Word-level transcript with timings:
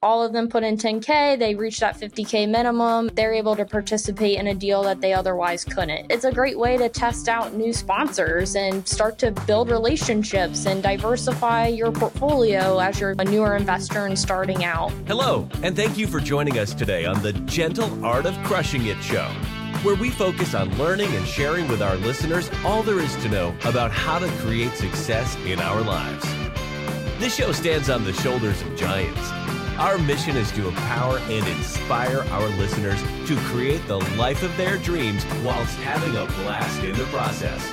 all 0.00 0.22
of 0.22 0.32
them 0.32 0.48
put 0.48 0.62
in 0.62 0.76
10K, 0.76 1.36
they 1.40 1.56
reach 1.56 1.80
that 1.80 1.98
50K 1.98 2.48
minimum, 2.48 3.10
they're 3.14 3.32
able 3.32 3.56
to 3.56 3.64
participate 3.64 4.38
in 4.38 4.46
a 4.46 4.54
deal 4.54 4.84
that 4.84 5.00
they 5.00 5.12
otherwise 5.12 5.64
couldn't. 5.64 6.06
It's 6.08 6.24
a 6.24 6.30
great 6.30 6.56
way 6.56 6.76
to 6.76 6.88
test 6.88 7.28
out 7.28 7.54
new 7.54 7.72
sponsors 7.72 8.54
and 8.54 8.86
start 8.86 9.18
to 9.18 9.32
build 9.32 9.70
relationships 9.70 10.66
and 10.66 10.84
diversify 10.84 11.66
your 11.66 11.90
portfolio 11.90 12.78
as 12.78 13.00
you're 13.00 13.16
a 13.18 13.24
newer 13.24 13.56
investor 13.56 14.06
and 14.06 14.16
starting 14.16 14.64
out. 14.64 14.92
Hello, 15.08 15.48
and 15.64 15.74
thank 15.74 15.98
you 15.98 16.06
for 16.06 16.20
joining 16.20 16.60
us 16.60 16.74
today 16.74 17.04
on 17.04 17.20
the 17.20 17.32
Gentle 17.32 18.04
Art 18.06 18.24
of 18.24 18.40
Crushing 18.44 18.86
It 18.86 19.02
show, 19.02 19.26
where 19.82 19.96
we 19.96 20.10
focus 20.10 20.54
on 20.54 20.72
learning 20.78 21.12
and 21.16 21.26
sharing 21.26 21.66
with 21.66 21.82
our 21.82 21.96
listeners 21.96 22.48
all 22.64 22.84
there 22.84 23.00
is 23.00 23.16
to 23.16 23.28
know 23.28 23.52
about 23.64 23.90
how 23.90 24.20
to 24.20 24.28
create 24.42 24.74
success 24.74 25.34
in 25.38 25.58
our 25.58 25.80
lives. 25.80 26.24
This 27.18 27.34
show 27.34 27.50
stands 27.50 27.90
on 27.90 28.04
the 28.04 28.12
shoulders 28.12 28.62
of 28.62 28.76
giants 28.76 29.32
our 29.78 29.96
mission 29.96 30.36
is 30.36 30.50
to 30.52 30.66
empower 30.66 31.18
and 31.18 31.46
inspire 31.46 32.24
our 32.30 32.48
listeners 32.58 33.00
to 33.26 33.36
create 33.42 33.86
the 33.86 33.98
life 34.16 34.42
of 34.42 34.54
their 34.56 34.76
dreams 34.78 35.24
whilst 35.44 35.76
having 35.78 36.16
a 36.16 36.26
blast 36.42 36.82
in 36.82 36.96
the 36.96 37.04
process. 37.04 37.72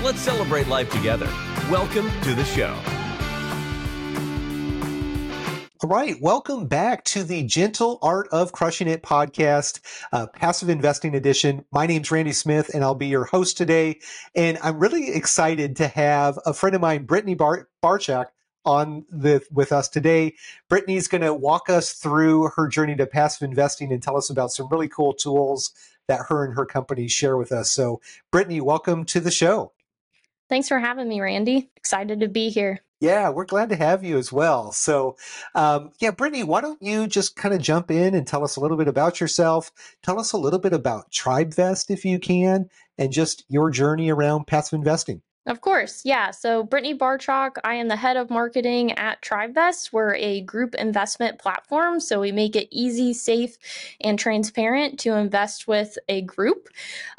Let's 0.00 0.20
celebrate 0.20 0.68
life 0.68 0.88
together. 0.90 1.28
Welcome 1.68 2.08
to 2.22 2.34
the 2.34 2.44
show. 2.44 2.78
All 5.82 5.88
right, 5.88 6.14
welcome 6.20 6.66
back 6.66 7.04
to 7.04 7.24
the 7.24 7.42
Gentle 7.42 7.98
Art 8.00 8.28
of 8.30 8.52
Crushing 8.52 8.86
It 8.86 9.02
podcast, 9.02 9.80
uh, 10.12 10.28
passive 10.28 10.68
investing 10.68 11.16
edition. 11.16 11.64
My 11.72 11.86
name's 11.86 12.12
Randy 12.12 12.32
Smith, 12.32 12.70
and 12.72 12.84
I'll 12.84 12.94
be 12.94 13.08
your 13.08 13.24
host 13.24 13.56
today. 13.56 13.98
And 14.36 14.56
I'm 14.62 14.78
really 14.78 15.12
excited 15.12 15.76
to 15.76 15.88
have 15.88 16.38
a 16.46 16.52
friend 16.52 16.76
of 16.76 16.82
mine, 16.82 17.06
Brittany 17.06 17.34
Bar- 17.34 17.68
Barchalk, 17.82 18.26
on 18.64 19.04
the 19.10 19.42
with 19.50 19.72
us 19.72 19.88
today. 19.88 20.34
Brittany's 20.68 21.08
going 21.08 21.22
to 21.22 21.34
walk 21.34 21.70
us 21.70 21.92
through 21.92 22.50
her 22.56 22.68
journey 22.68 22.96
to 22.96 23.06
passive 23.06 23.48
investing 23.48 23.92
and 23.92 24.02
tell 24.02 24.16
us 24.16 24.30
about 24.30 24.52
some 24.52 24.68
really 24.70 24.88
cool 24.88 25.14
tools 25.14 25.72
that 26.08 26.26
her 26.28 26.44
and 26.44 26.54
her 26.54 26.66
company 26.66 27.08
share 27.08 27.36
with 27.36 27.52
us. 27.52 27.70
So, 27.70 28.00
Brittany, 28.30 28.60
welcome 28.60 29.04
to 29.06 29.20
the 29.20 29.30
show. 29.30 29.72
Thanks 30.48 30.68
for 30.68 30.80
having 30.80 31.08
me, 31.08 31.20
Randy. 31.20 31.70
Excited 31.76 32.20
to 32.20 32.28
be 32.28 32.50
here. 32.50 32.80
Yeah, 33.00 33.30
we're 33.30 33.46
glad 33.46 33.70
to 33.70 33.76
have 33.76 34.04
you 34.04 34.18
as 34.18 34.30
well. 34.30 34.72
So, 34.72 35.16
um, 35.54 35.92
yeah, 36.00 36.10
Brittany, 36.10 36.42
why 36.42 36.60
don't 36.60 36.82
you 36.82 37.06
just 37.06 37.34
kind 37.34 37.54
of 37.54 37.62
jump 37.62 37.90
in 37.90 38.14
and 38.14 38.26
tell 38.26 38.44
us 38.44 38.56
a 38.56 38.60
little 38.60 38.76
bit 38.76 38.88
about 38.88 39.20
yourself? 39.20 39.72
Tell 40.02 40.20
us 40.20 40.32
a 40.32 40.38
little 40.38 40.58
bit 40.58 40.74
about 40.74 41.10
TribeVest, 41.10 41.90
if 41.90 42.04
you 42.04 42.18
can, 42.18 42.68
and 42.98 43.10
just 43.10 43.44
your 43.48 43.70
journey 43.70 44.10
around 44.10 44.48
passive 44.48 44.76
investing. 44.76 45.22
Of 45.46 45.62
course, 45.62 46.02
yeah. 46.04 46.30
So, 46.32 46.62
Brittany 46.62 46.96
Barchalk, 46.96 47.56
I 47.64 47.74
am 47.74 47.88
the 47.88 47.96
head 47.96 48.16
of 48.18 48.28
marketing 48.28 48.92
at 48.92 49.22
TribeVest. 49.22 49.90
We're 49.92 50.14
a 50.14 50.42
group 50.42 50.74
investment 50.74 51.38
platform, 51.38 51.98
so 51.98 52.20
we 52.20 52.30
make 52.30 52.56
it 52.56 52.68
easy, 52.70 53.14
safe, 53.14 53.56
and 54.02 54.18
transparent 54.18 55.00
to 55.00 55.14
invest 55.14 55.66
with 55.66 55.96
a 56.08 56.20
group. 56.22 56.68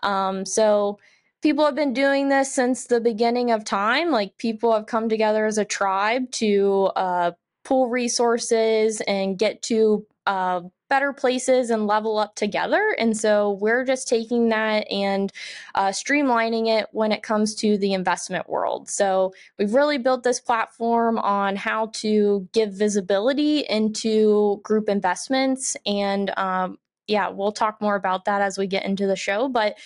Um, 0.04 0.46
so, 0.46 1.00
people 1.42 1.66
have 1.66 1.76
been 1.76 1.94
doing 1.94 2.30
this 2.30 2.54
since 2.54 2.86
the 2.86 3.02
beginning 3.02 3.50
of 3.52 3.66
time. 3.66 4.12
Like, 4.12 4.38
people 4.38 4.72
have 4.74 4.86
come 4.86 5.10
together 5.10 5.48
as 5.48 5.58
a 5.58 5.66
tribe 5.66 6.30
to 6.34 6.92
uh, 6.96 7.32
pool 7.66 7.90
resources 7.90 9.02
and 9.08 9.38
get 9.38 9.64
to 9.64 10.06
uh, 10.28 10.62
better 10.92 11.14
places 11.14 11.70
and 11.70 11.88
level 11.88 12.20
up 12.20 12.36
together. 12.36 12.94
And 13.00 13.16
so 13.16 13.52
we're 13.62 13.86
just 13.86 14.10
taking 14.10 14.50
that 14.50 14.86
and 14.92 15.32
uh, 15.74 15.88
streamlining 15.88 16.68
it 16.68 16.88
when 16.92 17.14
it 17.14 17.24
comes 17.24 17.56
to 17.56 17.78
the 17.78 17.94
investment 17.94 18.50
world. 18.50 18.90
So 18.90 19.34
we've 19.58 19.74
really 19.74 19.98
built 19.98 20.24
this 20.24 20.42
platform 20.42 21.18
on 21.18 21.56
how 21.56 21.92
to 21.94 22.46
give 22.52 22.74
visibility 22.74 23.60
into 23.60 24.60
group 24.64 24.90
investments 24.90 25.78
and 25.86 26.38
um, 26.38 26.78
yeah, 27.08 27.28
we'll 27.30 27.52
talk 27.52 27.82
more 27.82 27.96
about 27.96 28.26
that 28.26 28.42
as 28.42 28.58
we 28.58 28.68
get 28.68 28.86
into 28.86 29.06
the 29.06 29.16
show. 29.18 29.50
But 29.50 29.78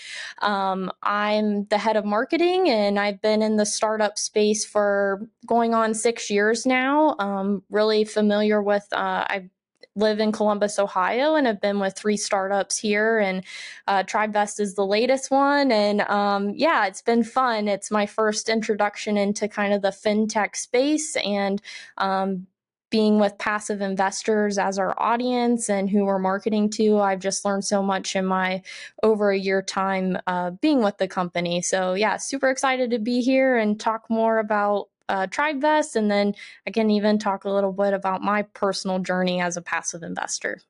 um, 0.42 0.92
I'm 1.02 1.66
the 1.66 1.78
head 1.78 1.98
of 1.98 2.06
marketing, 2.06 2.70
and 2.70 2.99
I've 2.99 3.20
been 3.21 3.42
in 3.42 3.55
the 3.55 3.65
startup 3.65 4.20
space 4.20 4.64
for 4.64 5.27
going 5.48 5.73
on 5.73 5.95
six 5.95 6.30
years 6.30 6.67
now. 6.67 7.15
Um, 7.17 7.64
really 7.71 8.04
familiar 8.04 8.61
with. 8.61 8.86
Uh, 8.92 9.26
I've 9.27 9.49
live 9.95 10.20
in 10.20 10.32
Columbus, 10.32 10.78
Ohio, 10.78 11.36
and 11.36 11.48
have 11.48 11.61
been 11.61 11.80
with 11.80 11.95
three 11.95 12.17
startups 12.17 12.78
here. 12.78 13.20
And 13.20 13.44
uh, 13.88 14.04
TribeVest 14.04 14.60
is 14.60 14.76
the 14.76 14.86
latest 14.86 15.32
one. 15.32 15.72
And 15.72 16.02
um, 16.02 16.52
yeah, 16.56 16.88
it's 16.88 17.02
been 17.02 17.23
fun. 17.23 17.67
It's 17.67 17.92
my 17.92 18.06
first 18.06 18.50
introduction 18.50 19.17
into 19.17 19.48
kind 19.48 19.73
of 19.73 19.82
the 19.82 19.89
fintech 19.89 20.56
space 20.56 21.16
and 21.17 21.61
um, 21.98 22.48
being 22.92 23.20
with 23.20 23.38
passive 23.38 23.82
investors 23.82 24.58
as 24.58 24.78
our 24.78 24.98
audience 25.02 25.70
and 25.70 25.89
who 25.89 26.06
we're 26.06 26.20
marketing 26.20 26.70
to. 26.70 27.00
I've 27.00 27.20
just 27.20 27.44
learned 27.44 27.66
so 27.66 27.82
much 27.82 28.16
in 28.16 28.26
my 28.26 28.62
over 29.04 29.32
a 29.32 29.38
year 29.38 29.62
time 29.62 30.17
uh, 30.27 30.52
being 30.52 30.83
with 30.83 30.98
the 30.98 31.08
company. 31.08 31.62
So 31.62 31.94
yeah, 31.94 32.17
super 32.17 32.50
excited 32.50 32.92
to 32.92 33.00
be 33.00 33.22
here 33.22 33.58
and 33.58 33.80
talk 33.80 34.06
more 34.10 34.38
about 34.38 34.89
uh, 35.10 35.27
TribeVest, 35.27 35.95
and 35.95 36.10
then 36.10 36.36
I 36.67 36.71
can 36.71 36.89
even 36.89 37.20
talk 37.20 37.45
a 37.45 37.49
little 37.49 37.71
bit 37.71 37.93
about 37.93 38.21
my 38.21 38.43
personal 38.43 38.99
journey 38.99 39.42
as 39.42 39.58
a 39.58 39.61
passive 39.61 40.04
investor. 40.04 40.61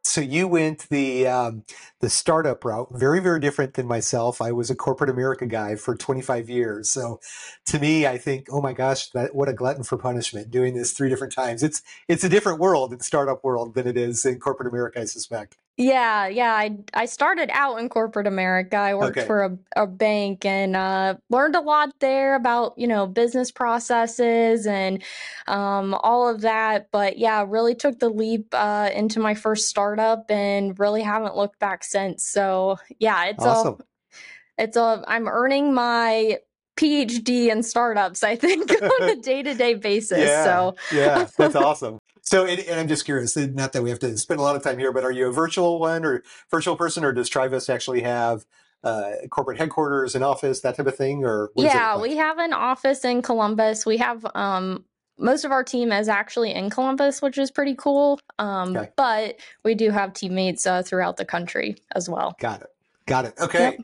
So 0.04 0.20
you 0.20 0.46
went 0.46 0.88
the 0.88 1.26
um, 1.26 1.64
the 1.98 2.08
startup 2.08 2.64
route, 2.64 2.86
very 2.92 3.18
very 3.18 3.40
different 3.40 3.74
than 3.74 3.88
myself. 3.88 4.40
I 4.40 4.52
was 4.52 4.70
a 4.70 4.76
corporate 4.76 5.10
America 5.10 5.46
guy 5.46 5.74
for 5.74 5.96
25 5.96 6.48
years. 6.48 6.88
So 6.88 7.18
to 7.66 7.80
me, 7.80 8.06
I 8.06 8.18
think, 8.18 8.46
oh 8.52 8.62
my 8.62 8.72
gosh, 8.72 9.10
that 9.10 9.34
what 9.34 9.48
a 9.48 9.52
glutton 9.52 9.82
for 9.82 9.98
punishment 9.98 10.52
doing 10.52 10.74
this 10.74 10.92
three 10.92 11.08
different 11.08 11.34
times. 11.34 11.64
It's 11.64 11.82
it's 12.06 12.22
a 12.22 12.28
different 12.28 12.60
world 12.60 12.92
in 12.92 13.00
startup 13.00 13.42
world 13.42 13.74
than 13.74 13.88
it 13.88 13.96
is 13.96 14.24
in 14.24 14.38
corporate 14.38 14.68
America, 14.68 15.00
I 15.00 15.06
suspect. 15.06 15.56
Yeah, 15.78 16.26
yeah. 16.28 16.54
I 16.54 16.78
I 16.94 17.04
started 17.04 17.50
out 17.52 17.78
in 17.78 17.90
corporate 17.90 18.26
America. 18.26 18.76
I 18.76 18.94
worked 18.94 19.18
okay. 19.18 19.26
for 19.26 19.44
a, 19.44 19.58
a 19.82 19.86
bank 19.86 20.46
and 20.46 20.74
uh, 20.74 21.16
learned 21.28 21.54
a 21.54 21.60
lot 21.60 21.92
there 22.00 22.34
about 22.34 22.72
you 22.78 22.86
know 22.86 23.06
business 23.06 23.50
processes 23.50 24.66
and 24.66 25.02
um, 25.46 25.92
all 25.92 26.30
of 26.30 26.40
that. 26.40 26.88
But 26.90 27.18
yeah, 27.18 27.44
really 27.46 27.74
took 27.74 27.98
the 27.98 28.08
leap 28.08 28.46
uh, 28.52 28.88
into 28.94 29.20
my 29.20 29.34
first 29.34 29.68
startup 29.68 30.30
and 30.30 30.78
really 30.78 31.02
haven't 31.02 31.36
looked 31.36 31.58
back 31.58 31.84
since. 31.84 32.26
So 32.26 32.78
yeah, 32.98 33.26
it's 33.26 33.44
awesome. 33.44 33.76
a 33.78 34.62
it's 34.62 34.78
a 34.78 35.04
I'm 35.06 35.28
earning 35.28 35.74
my 35.74 36.38
PhD 36.78 37.48
in 37.48 37.62
startups. 37.62 38.22
I 38.22 38.36
think 38.36 38.70
on 38.82 39.08
a 39.10 39.16
day 39.16 39.42
to 39.42 39.52
day 39.52 39.74
basis. 39.74 40.20
Yeah, 40.20 40.44
so 40.44 40.76
yeah, 40.90 41.26
that's 41.36 41.54
awesome. 41.54 41.98
So, 42.26 42.44
and, 42.44 42.80
I'm 42.80 42.88
just 42.88 43.04
curious, 43.04 43.36
not 43.36 43.72
that 43.72 43.82
we 43.82 43.90
have 43.90 44.00
to 44.00 44.16
spend 44.18 44.40
a 44.40 44.42
lot 44.42 44.56
of 44.56 44.62
time 44.62 44.78
here, 44.78 44.92
but 44.92 45.04
are 45.04 45.12
you 45.12 45.28
a 45.28 45.32
virtual 45.32 45.78
one 45.78 46.04
or 46.04 46.24
virtual 46.50 46.76
person, 46.76 47.04
or 47.04 47.12
does 47.12 47.30
TribeVest 47.30 47.72
actually 47.72 48.02
have 48.02 48.44
uh, 48.82 49.12
corporate 49.30 49.58
headquarters, 49.58 50.16
an 50.16 50.24
office, 50.24 50.60
that 50.60 50.76
type 50.76 50.86
of 50.86 50.96
thing? 50.96 51.24
Or 51.24 51.50
yeah, 51.54 51.94
like? 51.94 52.02
we 52.02 52.16
have 52.16 52.38
an 52.38 52.52
office 52.52 53.04
in 53.04 53.22
Columbus. 53.22 53.86
We 53.86 53.98
have 53.98 54.26
um, 54.34 54.84
most 55.18 55.44
of 55.44 55.52
our 55.52 55.62
team 55.62 55.92
is 55.92 56.08
actually 56.08 56.52
in 56.52 56.68
Columbus, 56.68 57.22
which 57.22 57.38
is 57.38 57.52
pretty 57.52 57.76
cool. 57.76 58.18
Um, 58.40 58.76
okay. 58.76 58.90
But 58.96 59.36
we 59.64 59.76
do 59.76 59.90
have 59.90 60.12
teammates 60.12 60.66
uh, 60.66 60.82
throughout 60.82 61.16
the 61.18 61.24
country 61.24 61.76
as 61.94 62.08
well. 62.08 62.34
Got 62.40 62.62
it. 62.62 62.68
Got 63.06 63.26
it. 63.26 63.34
Okay. 63.40 63.76
Yep. 63.78 63.80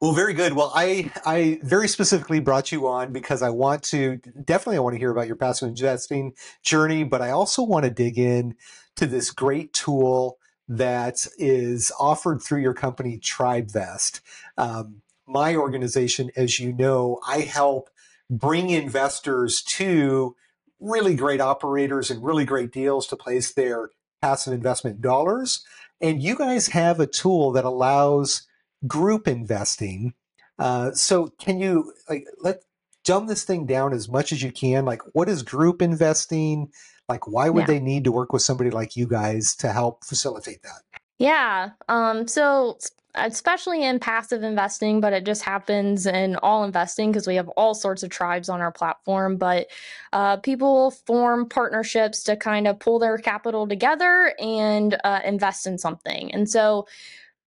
Well, 0.00 0.12
very 0.12 0.34
good. 0.34 0.52
Well, 0.52 0.72
I 0.74 1.10
I 1.24 1.58
very 1.62 1.88
specifically 1.88 2.40
brought 2.40 2.70
you 2.70 2.86
on 2.86 3.12
because 3.12 3.42
I 3.42 3.48
want 3.48 3.82
to 3.84 4.16
definitely 4.44 4.76
I 4.76 4.80
want 4.80 4.94
to 4.94 4.98
hear 4.98 5.10
about 5.10 5.26
your 5.26 5.36
passive 5.36 5.68
investing 5.68 6.34
journey, 6.62 7.02
but 7.04 7.22
I 7.22 7.30
also 7.30 7.62
want 7.62 7.84
to 7.84 7.90
dig 7.90 8.18
in 8.18 8.56
to 8.96 9.06
this 9.06 9.30
great 9.30 9.72
tool 9.72 10.38
that 10.68 11.26
is 11.38 11.92
offered 11.98 12.42
through 12.42 12.60
your 12.60 12.74
company 12.74 13.18
TribeVest. 13.18 14.20
Um, 14.58 15.02
my 15.26 15.56
organization, 15.56 16.30
as 16.36 16.58
you 16.60 16.72
know, 16.72 17.20
I 17.26 17.40
help 17.40 17.88
bring 18.28 18.70
investors 18.70 19.62
to 19.62 20.34
really 20.80 21.14
great 21.14 21.40
operators 21.40 22.10
and 22.10 22.22
really 22.22 22.44
great 22.44 22.72
deals 22.72 23.06
to 23.06 23.16
place 23.16 23.54
their 23.54 23.90
passive 24.20 24.52
investment 24.52 25.00
dollars. 25.00 25.64
And 26.00 26.22
you 26.22 26.36
guys 26.36 26.68
have 26.68 27.00
a 27.00 27.06
tool 27.06 27.52
that 27.52 27.64
allows 27.64 28.45
group 28.86 29.28
investing. 29.28 30.14
Uh, 30.58 30.92
so 30.92 31.28
can 31.38 31.58
you 31.58 31.92
like 32.08 32.24
let 32.40 32.62
dumb 33.04 33.26
this 33.26 33.44
thing 33.44 33.66
down 33.66 33.92
as 33.92 34.08
much 34.08 34.32
as 34.32 34.42
you 34.42 34.50
can? 34.50 34.84
Like, 34.84 35.02
what 35.12 35.28
is 35.28 35.42
group 35.42 35.80
investing? 35.80 36.70
Like, 37.08 37.28
why 37.28 37.48
would 37.48 37.62
yeah. 37.62 37.66
they 37.66 37.80
need 37.80 38.04
to 38.04 38.12
work 38.12 38.32
with 38.32 38.42
somebody 38.42 38.70
like 38.70 38.96
you 38.96 39.06
guys 39.06 39.54
to 39.56 39.72
help 39.72 40.04
facilitate 40.04 40.62
that? 40.62 40.82
Yeah. 41.18 41.70
Um, 41.88 42.26
so 42.26 42.78
especially 43.16 43.82
in 43.82 43.98
passive 43.98 44.42
investing, 44.42 45.00
but 45.00 45.12
it 45.12 45.24
just 45.24 45.42
happens 45.42 46.06
in 46.06 46.36
all 46.36 46.64
investing 46.64 47.10
because 47.10 47.26
we 47.26 47.36
have 47.36 47.48
all 47.50 47.74
sorts 47.74 48.02
of 48.02 48.10
tribes 48.10 48.48
on 48.48 48.60
our 48.60 48.72
platform. 48.72 49.36
But 49.36 49.68
uh, 50.12 50.36
people 50.38 50.90
form 50.90 51.48
partnerships 51.48 52.22
to 52.24 52.36
kind 52.36 52.68
of 52.68 52.78
pull 52.78 52.98
their 52.98 53.16
capital 53.18 53.66
together 53.66 54.34
and 54.38 54.98
uh, 55.02 55.20
invest 55.24 55.66
in 55.66 55.78
something. 55.78 56.32
And 56.32 56.48
so 56.48 56.86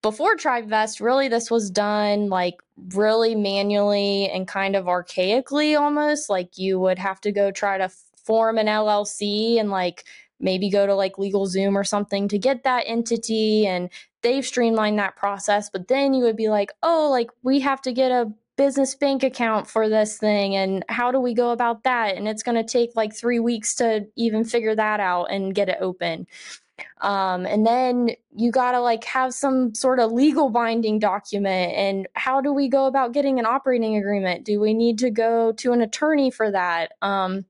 before 0.01 0.36
TribeVest, 0.36 1.01
really 1.01 1.28
this 1.28 1.51
was 1.51 1.69
done 1.69 2.30
like 2.30 2.56
really 2.94 3.36
manually 3.36 4.30
and 4.30 4.48
kind 4.48 4.75
of 4.75 4.86
archaically 4.86 5.80
almost. 5.80 6.30
Like 6.30 6.57
you 6.57 6.80
would 6.80 7.00
have 7.00 7.19
to 7.22 7.31
go 7.31 7.51
try 7.51 7.78
to 7.78 7.90
form 8.24 8.57
an 8.57 8.68
LLC 8.68 9.60
and 9.60 9.69
like 9.69 10.06
maybe 10.40 10.69
go 10.69 10.86
to 10.86 10.96
like 10.96 11.16
LegalZoom 11.16 11.75
or 11.75 11.84
something 11.84 12.28
to 12.30 12.38
get 12.38 12.63
that 12.63 12.84
entity 12.88 13.68
and 13.68 13.90
they've 14.22 14.46
streamlined 14.46 15.00
that 15.00 15.18
process. 15.18 15.69
But 15.69 15.88
then 15.88 16.13
you 16.13 16.24
would 16.24 16.38
be 16.38 16.50
like, 16.50 16.72
oh, 16.81 17.10
like 17.12 17.30
we 17.44 17.60
have 17.60 17.81
to 17.81 17.92
get 17.92 18.12
a 18.12 18.31
business 18.56 18.94
bank 18.94 19.24
account 19.24 19.68
for 19.68 19.88
this 19.88 20.18
thing 20.18 20.56
and 20.56 20.84
how 20.90 21.12
do 21.12 21.19
we 21.19 21.34
go 21.34 21.52
about 21.52 21.84
that? 21.84 22.16
And 22.16 22.28
it's 22.28 22.44
going 22.44 22.57
to 22.57 22.63
take 22.63 22.92
like 22.95 23.16
three 23.16 23.40
weeks 23.40 23.75
to 23.75 24.07
even 24.16 24.44
figure 24.44 24.75
that 24.75 25.00
out 25.00 25.25
and 25.25 25.56
get 25.56 25.69
it 25.69 25.78
open. 25.80 26.28
Um, 27.02 27.46
and 27.46 27.66
then 27.66 28.12
you 28.36 28.52
got 28.52 28.72
to 28.74 28.80
like 28.80 29.04
have 29.06 29.34
some 29.34 29.74
sort 29.74 30.00
of 30.00 30.12
legal 30.12 30.50
binding 30.50 31.00
document. 31.00 31.74
And 31.76 32.08
how 32.14 32.42
do 32.42 32.54
we 32.54 32.70
go 32.70 32.86
about 32.86 33.14
getting 33.14 33.40
an 33.40 33.46
operating 33.46 33.96
agreement? 33.96 34.46
Do 34.46 34.60
we 34.60 34.74
need 34.74 35.00
to 35.00 35.10
go 35.10 35.52
to 35.54 35.72
an 35.74 35.81
attorney 35.81 36.31
for 36.31 36.52
that? 36.52 36.94
Um, 37.02 37.46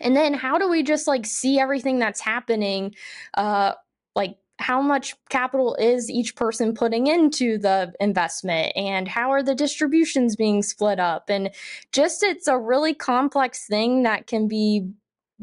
and 0.00 0.16
then 0.16 0.34
how 0.34 0.58
do 0.58 0.68
we 0.68 0.82
just 0.82 1.06
like 1.06 1.26
see 1.26 1.58
everything 1.58 1.98
that's 1.98 2.20
happening 2.20 2.94
uh 3.34 3.72
like 4.14 4.36
how 4.58 4.80
much 4.80 5.14
capital 5.28 5.74
is 5.76 6.10
each 6.10 6.34
person 6.34 6.74
putting 6.74 7.06
into 7.06 7.58
the 7.58 7.92
investment 8.00 8.72
and 8.74 9.06
how 9.06 9.30
are 9.30 9.42
the 9.42 9.54
distributions 9.54 10.34
being 10.34 10.62
split 10.62 10.98
up 10.98 11.28
and 11.28 11.50
just 11.92 12.22
it's 12.22 12.48
a 12.48 12.58
really 12.58 12.94
complex 12.94 13.66
thing 13.66 14.02
that 14.02 14.26
can 14.26 14.48
be 14.48 14.88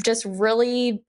just 0.04 0.26
really 0.26 1.04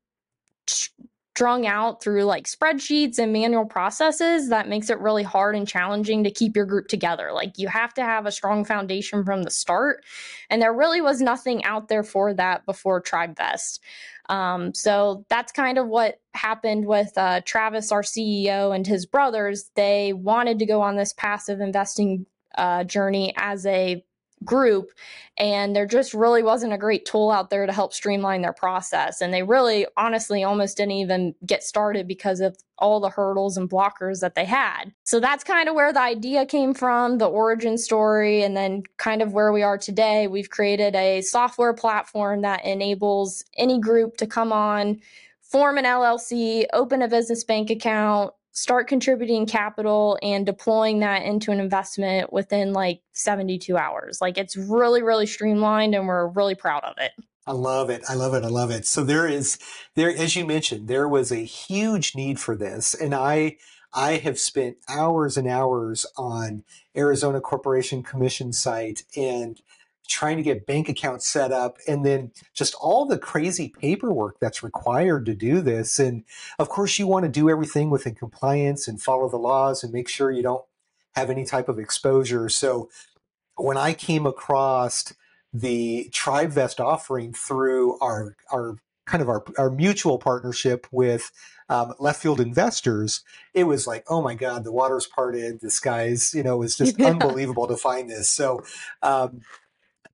strung 1.35 1.67
out 1.67 2.01
through 2.01 2.23
like 2.23 2.47
spreadsheets 2.47 3.19
and 3.19 3.33
manual 3.33 3.65
processes 3.65 4.51
that 4.51 4.69
makes 4.69 4.89
it 4.89 5.01
really 5.01 5.25
hard 5.25 5.57
and 5.57 5.67
challenging 5.67 6.23
to 6.23 6.31
keep 6.31 6.55
your 6.55 6.65
group 6.65 6.87
together. 6.87 7.33
Like 7.33 7.59
you 7.59 7.67
have 7.67 7.93
to 7.95 8.05
have 8.05 8.25
a 8.25 8.31
strong 8.31 8.65
foundation 8.65 9.25
from 9.25 9.43
the 9.43 9.51
start. 9.51 10.05
And 10.49 10.63
there 10.63 10.73
really 10.73 11.01
was 11.01 11.21
nothing 11.21 11.65
out 11.65 11.89
there 11.89 12.05
for 12.05 12.33
that 12.35 12.65
before 12.67 13.03
TribeVest. 13.03 13.81
Um, 14.29 14.73
so 14.75 15.25
that's 15.29 15.51
kind 15.51 15.77
of 15.77 15.89
what 15.89 16.21
happened 16.35 16.87
with 16.87 17.11
uh, 17.17 17.41
Travis, 17.45 17.91
our 17.91 18.03
CEO, 18.03 18.73
and 18.73 18.87
his 18.87 19.05
brothers. 19.05 19.73
They 19.75 20.13
wanted 20.13 20.61
to 20.61 20.67
go 20.67 20.83
on 20.83 20.95
this 20.95 21.13
passive 21.15 21.61
investing 21.61 22.27
uh, 22.57 22.85
journey 22.85 23.35
as 23.37 23.67
a 23.67 24.05
group 24.45 24.91
and 25.37 25.75
there 25.75 25.87
just 25.87 26.15
really 26.15 26.43
wasn't 26.43 26.73
a 26.73 26.79
great 26.79 27.05
tool 27.05 27.31
out 27.31 27.51
there 27.51 27.67
to 27.67 27.73
help 27.73 27.93
streamline 27.93 28.43
their 28.43 28.53
process 28.53 29.21
and 29.21 29.33
they 29.33 29.43
really 29.43 29.87
honestly 29.97 30.45
almost 30.45 30.77
didn't 30.77 30.93
even 30.93 31.35
get 31.47 31.63
started 31.63 32.07
because 32.07 32.41
of 32.41 32.57
all 32.79 33.01
the 33.01 33.11
hurdles 33.11 33.57
and 33.57 33.71
blockers 33.71 34.21
that 34.21 34.35
they 34.35 34.45
had. 34.45 34.93
So 35.05 35.21
that's 35.21 35.45
kind 35.45 35.69
of 35.69 35.75
where 35.75 35.93
the 35.93 36.01
idea 36.01 36.45
came 36.45 36.75
from 36.75 37.19
the 37.19 37.29
origin 37.29 37.79
story 37.79 38.43
and 38.43 38.57
then 38.57 38.83
kind 38.97 39.23
of 39.23 39.33
where 39.33 39.53
we 39.53 39.63
are 39.63 39.79
today. 39.79 40.27
We've 40.27 40.51
created 40.51 40.95
a 40.97 41.21
software 41.21 41.73
platform 41.73 42.43
that 42.43 42.65
enables 42.65 43.45
any 43.57 43.79
group 43.79 44.17
to 44.19 44.27
come 44.27 44.53
on 44.53 45.01
form 45.43 45.79
an 45.79 45.85
llc 45.85 46.65
open 46.73 47.01
a 47.03 47.07
business 47.07 47.45
bank 47.45 47.71
account 47.71 48.33
start 48.55 48.87
contributing 48.87 49.47
capital 49.47 50.17
and 50.23 50.47
deploying 50.47 51.01
that 51.01 51.25
into 51.25 51.51
an 51.51 51.59
investment 51.59 52.33
within 52.33 52.73
like 52.73 53.01
72 53.13 53.77
hours. 53.77 54.21
Like 54.21 54.39
it's 54.39 54.57
really, 54.57 55.03
really 55.03 55.27
streamlined 55.27 55.95
and 55.95 56.07
we're 56.07 56.29
really 56.29 56.55
proud 56.55 56.85
of 56.85 56.95
it. 56.99 57.11
I 57.47 57.53
love 57.53 57.91
it. 57.91 58.03
I 58.09 58.15
love 58.15 58.33
it. 58.33 58.45
I 58.45 58.49
love 58.49 58.71
it. 58.71 58.87
So 58.87 59.05
there 59.05 59.27
is 59.27 59.59
there, 59.97 60.09
as 60.09 60.35
you 60.37 60.47
mentioned, 60.47 60.87
there 60.89 61.09
was 61.09 61.31
a 61.31 61.45
huge 61.45 62.15
need 62.15 62.39
for 62.39 62.57
this. 62.57 62.95
And 62.95 63.13
I, 63.13 63.59
I 63.93 64.17
have 64.19 64.39
spent 64.39 64.77
hours 64.89 65.37
and 65.37 65.49
hours 65.49 66.07
on 66.17 66.63
Arizona 66.97 67.41
Corporation 67.41 68.05
Commission 68.05 68.53
site 68.53 69.03
and 69.17 69.61
trying 70.09 70.37
to 70.37 70.43
get 70.43 70.67
bank 70.67 70.89
accounts 70.89 71.27
set 71.27 71.53
up 71.53 71.79
and 71.89 72.05
then 72.05 72.31
just 72.53 72.75
all 72.75 73.07
the 73.07 73.19
crazy 73.19 73.73
paperwork 73.81 74.39
that's 74.41 74.63
required 74.63 75.25
to 75.27 75.35
do 75.35 75.61
this 75.61 75.99
and 75.99 76.25
of 76.59 76.69
course 76.69 76.99
you 76.99 77.07
want 77.07 77.25
to 77.25 77.29
do 77.29 77.49
everything 77.49 77.91
within 77.91 78.15
compliance 78.15 78.87
and 78.87 79.01
follow 79.01 79.29
the 79.29 79.37
laws 79.37 79.83
and 79.83 79.93
make 79.93 80.09
sure 80.09 80.31
you 80.31 80.43
don't 80.43 80.65
have 81.15 81.31
any 81.31 81.45
type 81.45 81.69
of 81.69 81.79
exposure 81.79 82.49
so 82.49 82.89
when 83.57 83.77
i 83.77 83.93
came 83.93 84.27
across 84.27 85.15
the 85.53 86.11
tribevest 86.13 86.81
offering 86.81 87.33
through 87.33 87.99
our 88.01 88.37
our 88.53 88.77
kind 89.07 89.23
of 89.23 89.29
our, 89.29 89.45
our 89.59 89.71
mutual 89.71 90.19
partnership 90.19 90.87
with 90.91 91.31
um, 91.69 91.95
left 91.99 92.23
field 92.23 92.41
investors, 92.41 93.23
it 93.55 93.65
was 93.65 93.87
like, 93.87 94.05
oh 94.09 94.23
my 94.23 94.35
God, 94.35 94.65
the 94.65 94.73
water's 94.73 95.07
parted. 95.07 95.61
This 95.61 95.81
guy's, 95.81 96.35
you 96.35 96.43
know, 96.43 96.57
it 96.57 96.59
was 96.59 96.77
just 96.77 96.99
yeah. 96.99 97.09
unbelievable 97.09 97.67
to 97.67 97.77
find 97.77 98.11
this. 98.11 98.29
So 98.29 98.65
um, 99.03 99.43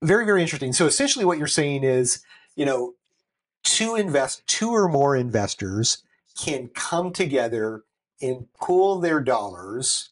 very, 0.02 0.24
very 0.24 0.42
interesting. 0.42 0.72
So 0.72 0.86
essentially 0.86 1.24
what 1.24 1.38
you're 1.38 1.46
saying 1.46 1.84
is, 1.84 2.22
you 2.56 2.64
know, 2.64 2.94
two 3.62 3.94
invest 3.94 4.46
two 4.46 4.70
or 4.70 4.88
more 4.88 5.16
investors 5.16 6.02
can 6.42 6.68
come 6.68 7.12
together 7.12 7.84
and 8.22 8.46
pool 8.60 8.98
their 9.00 9.20
dollars 9.20 10.10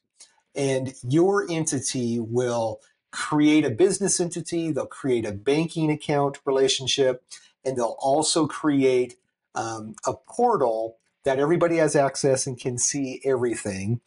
and 0.54 0.94
your 1.02 1.46
entity 1.48 2.18
will 2.18 2.80
create 3.10 3.64
a 3.64 3.70
business 3.70 4.20
entity, 4.20 4.70
they'll 4.70 4.86
create 4.86 5.24
a 5.24 5.32
banking 5.32 5.90
account 5.90 6.38
relationship, 6.44 7.24
and 7.64 7.76
they'll 7.76 7.96
also 8.00 8.46
create 8.46 9.16
um, 9.54 9.94
a 10.06 10.12
portal 10.12 10.98
that 11.24 11.38
everybody 11.38 11.76
has 11.76 11.96
access 11.96 12.46
and 12.46 12.58
can 12.58 12.76
see 12.76 13.20
everything. 13.24 14.00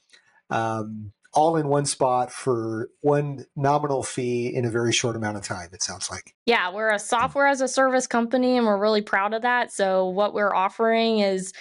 Um, 0.50 1.14
all 1.34 1.56
in 1.56 1.68
one 1.68 1.86
spot 1.86 2.32
for 2.32 2.90
one 3.02 3.46
nominal 3.56 4.04
fee 4.04 4.54
in 4.54 4.66
a 4.66 4.70
very 4.70 4.92
short 4.92 5.16
amount 5.16 5.38
of 5.38 5.44
time, 5.44 5.70
it 5.72 5.82
sounds 5.82 6.10
like. 6.10 6.36
Yeah, 6.46 6.74
we're 6.74 6.92
a 6.92 7.00
software 7.00 7.48
as 7.48 7.62
a 7.62 7.68
service 7.68 8.08
company 8.08 8.58
and 8.58 8.66
we're 8.66 8.78
really 8.78 9.02
proud 9.02 9.34
of 9.34 9.42
that. 9.44 9.72
So, 9.72 10.08
what 10.08 10.34
we're 10.34 10.54
offering 10.54 11.20
is 11.20 11.54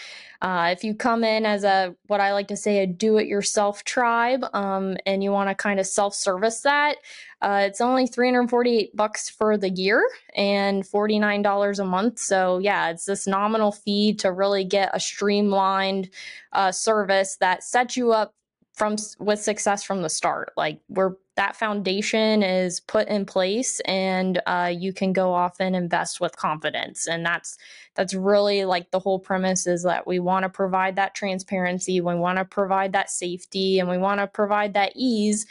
uh, 0.43 0.71
if 0.73 0.83
you 0.83 0.95
come 0.95 1.23
in 1.23 1.45
as 1.45 1.65
a 1.65 1.95
what 2.07 2.21
I 2.21 2.33
like 2.33 2.49
to 2.49 2.57
say 2.57 2.83
a 2.83 2.87
do-it-yourself 2.87 3.85
tribe, 3.85 4.45
um, 4.55 4.97
and 5.05 5.23
you 5.23 5.31
want 5.33 5.51
to 5.51 5.55
kind 5.55 5.79
of 5.79 5.87
self-service 5.87 6.63
that, 6.63 6.97
uh, 7.43 7.65
it's 7.67 7.81
only 7.81 8.07
348 8.07 8.97
bucks 8.97 9.29
for 9.29 9.59
the 9.59 9.71
year 9.71 10.03
and 10.35 10.83
$49 10.83 11.79
a 11.79 11.85
month. 11.85 12.19
So 12.19 12.59
yeah, 12.59 12.91
it's 12.91 13.05
this 13.05 13.27
nominal 13.27 13.71
fee 13.71 14.15
to 14.15 14.33
really 14.33 14.65
get 14.65 14.91
a 14.95 15.01
streamlined 15.01 16.11
uh, 16.53 16.73
service 16.73 17.37
that 17.41 17.63
sets 17.63 17.97
you 17.97 18.13
up 18.13 18.35
from 18.81 18.97
with 19.19 19.39
success 19.39 19.85
from 19.85 20.01
the 20.01 20.09
start. 20.09 20.55
Like 20.57 20.81
we're 20.89 21.13
that 21.37 21.55
foundation 21.55 22.43
is 22.43 22.81
put 22.81 23.09
in 23.09 23.27
place, 23.27 23.79
and 23.81 24.41
uh, 24.47 24.73
you 24.75 24.95
can 24.95 25.13
go 25.13 25.35
off 25.35 25.57
and 25.61 25.77
invest 25.77 26.19
with 26.19 26.35
confidence. 26.37 27.07
And 27.07 27.25
that's 27.25 27.59
that's 27.95 28.15
really 28.15 28.65
like 28.65 28.91
the 28.91 28.99
whole 28.99 29.19
premise 29.19 29.67
is 29.67 29.83
that 29.83 30.07
we 30.07 30.19
want 30.19 30.45
to 30.45 30.49
provide 30.49 30.97
that 30.97 31.15
transparency, 31.15 32.01
we 32.01 32.15
want 32.15 32.39
to 32.39 32.47
provide 32.47 32.95
that 32.95 33.11
safety, 33.11 33.81
and 33.81 33.89
we 33.91 33.99
want 33.99 34.19
to 34.19 34.27
provide 34.27 34.73
that 34.73 34.93
ease, 34.97 35.45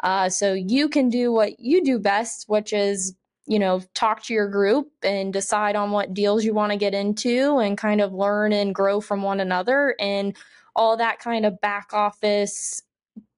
uh, 0.00 0.28
so 0.28 0.52
you 0.52 0.90
can 0.90 1.08
do 1.08 1.32
what 1.32 1.58
you 1.58 1.82
do 1.82 1.98
best, 1.98 2.50
which 2.50 2.74
is 2.74 3.16
you 3.46 3.58
know 3.58 3.80
talk 3.94 4.22
to 4.24 4.34
your 4.34 4.48
group 4.48 4.90
and 5.02 5.32
decide 5.32 5.74
on 5.74 5.90
what 5.90 6.12
deals 6.12 6.44
you 6.44 6.52
want 6.52 6.70
to 6.70 6.76
get 6.76 6.92
into 6.92 7.58
and 7.60 7.78
kind 7.78 8.02
of 8.02 8.12
learn 8.12 8.52
and 8.52 8.74
grow 8.74 9.00
from 9.00 9.22
one 9.22 9.40
another 9.40 9.96
and 9.98 10.36
all 10.76 10.96
that 10.96 11.18
kind 11.18 11.46
of 11.46 11.60
back 11.60 11.92
office 11.92 12.82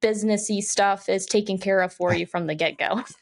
businessy 0.02 0.62
stuff 0.62 1.08
is 1.08 1.26
taken 1.26 1.58
care 1.58 1.80
of 1.80 1.92
for 1.92 2.14
you 2.14 2.26
from 2.26 2.46
the 2.46 2.54
get 2.54 2.78
go. 2.78 3.02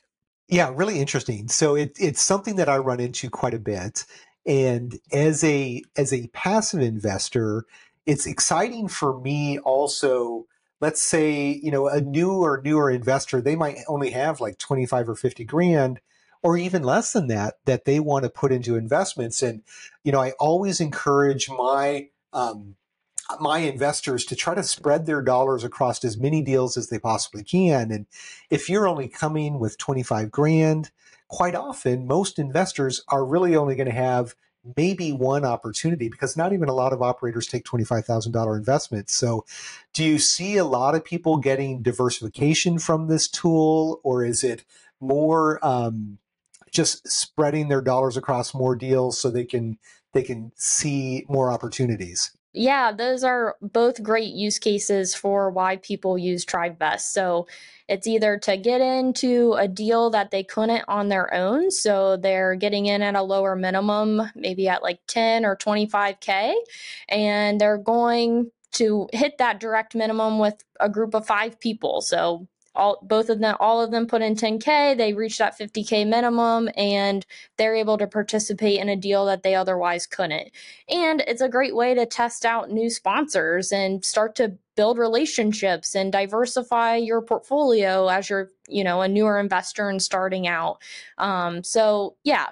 Yeah, 0.47 0.71
really 0.75 1.01
interesting. 1.01 1.49
So 1.49 1.75
it, 1.75 1.97
it's 1.99 2.21
something 2.21 2.57
that 2.57 2.69
I 2.69 2.77
run 2.77 3.01
into 3.01 3.31
quite 3.31 3.55
a 3.55 3.59
bit. 3.59 4.05
And 4.47 4.99
as 5.11 5.43
a 5.43 5.83
as 5.97 6.13
a 6.13 6.27
passive 6.29 6.83
investor, 6.83 7.65
it's 8.05 8.27
exciting 8.27 8.89
for 8.89 9.19
me 9.19 9.59
also. 9.59 10.47
Let's 10.83 11.01
say, 11.01 11.59
you 11.63 11.71
know, 11.71 11.89
a 11.89 12.03
new 12.03 12.43
or 12.43 12.61
newer 12.63 12.91
investor, 12.91 13.41
they 13.41 13.57
might 13.57 13.79
only 13.89 14.11
have 14.11 14.41
like 14.41 14.59
25 14.59 15.09
or 15.09 15.15
50 15.15 15.45
grand 15.45 16.01
or 16.43 16.59
even 16.59 16.83
less 16.83 17.15
than 17.15 17.29
that 17.29 17.55
that 17.65 17.87
they 17.87 17.99
want 17.99 18.25
to 18.25 18.31
put 18.31 18.53
into 18.53 18.77
investments. 18.77 19.43
And, 19.43 19.63
you 20.03 20.13
know, 20.13 20.21
I 20.21 20.33
always 20.33 20.79
encourage 20.79 21.49
my 21.49 22.09
um, 22.35 22.77
my 23.41 23.59
investors 23.59 24.25
to 24.27 24.37
try 24.37 24.55
to 24.55 24.63
spread 24.63 25.07
their 25.07 25.23
dollars 25.23 25.65
across 25.65 26.05
as 26.05 26.19
many 26.19 26.43
deals 26.43 26.77
as 26.77 26.89
they 26.89 26.99
possibly 26.99 27.43
can. 27.43 27.91
And 27.91 28.07
if 28.51 28.69
you're 28.69 28.89
only 28.89 29.09
coming 29.09 29.59
with 29.59 29.79
25 29.79 30.31
grand, 30.31 30.91
quite 31.29 31.55
often 31.55 32.07
most 32.07 32.39
investors 32.39 33.03
are 33.09 33.25
really 33.25 33.57
only 33.57 33.75
going 33.75 33.89
to 33.89 33.95
have 33.95 34.35
maybe 34.77 35.13
one 35.13 35.45
opportunity 35.45 36.09
because 36.09 36.37
not 36.37 36.53
even 36.53 36.69
a 36.69 36.75
lot 36.75 36.93
of 36.93 37.03
operators 37.03 37.47
take 37.47 37.65
$25,000 37.65 38.57
investments. 38.57 39.15
So, 39.15 39.45
do 39.93 40.05
you 40.05 40.19
see 40.19 40.57
a 40.57 40.65
lot 40.65 40.95
of 40.95 41.05
people 41.05 41.37
getting 41.37 41.83
diversification 41.83 42.79
from 42.79 43.09
this 43.09 43.29
tool, 43.29 44.01
or 44.03 44.25
is 44.25 44.43
it 44.43 44.65
more 45.01 45.65
um, 45.65 46.19
just 46.71 47.07
spreading 47.09 47.69
their 47.69 47.83
dollars 47.83 48.17
across 48.17 48.55
more 48.55 48.75
deals 48.75 49.21
so 49.21 49.31
they 49.31 49.45
can 49.45 49.79
they 50.13 50.23
can 50.23 50.53
see 50.57 51.25
more 51.29 51.51
opportunities? 51.51 52.33
Yeah, 52.57 52.93
those 52.93 53.25
are 53.25 53.57
both 53.61 54.01
great 54.01 54.33
use 54.33 54.61
cases 54.61 55.13
for 55.13 55.51
why 55.51 55.77
people 55.79 56.17
use 56.17 56.47
TribeVest. 56.47 57.01
So 57.01 57.49
it's 57.89 58.07
either 58.07 58.39
to 58.39 58.57
get 58.57 58.81
into 58.81 59.55
a 59.55 59.67
deal 59.67 60.11
that 60.11 60.31
they 60.31 60.45
couldn't 60.45 60.85
on 60.87 61.09
their 61.09 61.35
own. 61.35 61.73
So 61.73 62.17
they're 62.17 62.55
getting 62.55 62.87
in 62.87 63.03
at 63.03 63.17
a 63.17 63.23
lower 63.23 63.57
minimum, 63.57 64.23
maybe 64.37 64.69
at 64.69 64.85
like 64.85 65.01
10 65.09 65.45
or 65.45 65.57
25K, 65.57 66.55
and 67.09 67.61
they're 67.61 67.77
going 67.77 68.53
to 68.75 69.09
hit 69.13 69.39
that 69.39 69.59
direct 69.59 69.97
minimum 69.97 70.39
with 70.39 70.63
a 70.79 70.89
group 70.89 71.15
of 71.15 71.27
five 71.27 71.59
people. 71.59 72.03
So 72.03 72.47
all 72.75 72.99
both 73.03 73.29
of 73.29 73.41
them 73.41 73.57
all 73.61 73.83
of 73.83 73.91
them 73.91 74.07
put 74.07 74.23
in 74.23 74.35
10k 74.35 74.97
they 74.97 75.13
reach 75.13 75.39
that 75.39 75.59
50k 75.59 76.07
minimum 76.07 76.69
and 76.77 77.25
they're 77.57 77.75
able 77.75 77.99
to 77.99 78.07
participate 78.07 78.81
in 78.81 78.89
a 78.89 78.97
deal 78.97 79.25
that 79.27 79.43
they 79.43 79.55
otherwise 79.55 80.07
couldn't 80.07 80.51
and 80.89 81.23
it's 81.27 81.43
a 81.43 81.49
great 81.49 81.75
way 81.75 81.95
to 81.95 82.07
test 82.07 82.45
out 82.45 82.71
new 82.71 82.91
sponsors 82.91 83.73
and 83.73 84.05
start 84.05 84.35
to 84.35 84.57
build 84.77 84.99
relationships 84.99 85.95
and 85.95 86.13
diversify 86.13 86.97
your 86.97 87.23
portfolio 87.23 88.09
as 88.09 88.29
you're 88.29 88.51
you 88.69 88.83
know 88.83 89.03
a 89.03 89.09
newer 89.09 89.39
investor 89.39 89.89
and 89.89 90.03
starting 90.03 90.47
out 90.47 90.79
um, 91.19 91.63
so 91.63 92.17
yeah 92.25 92.49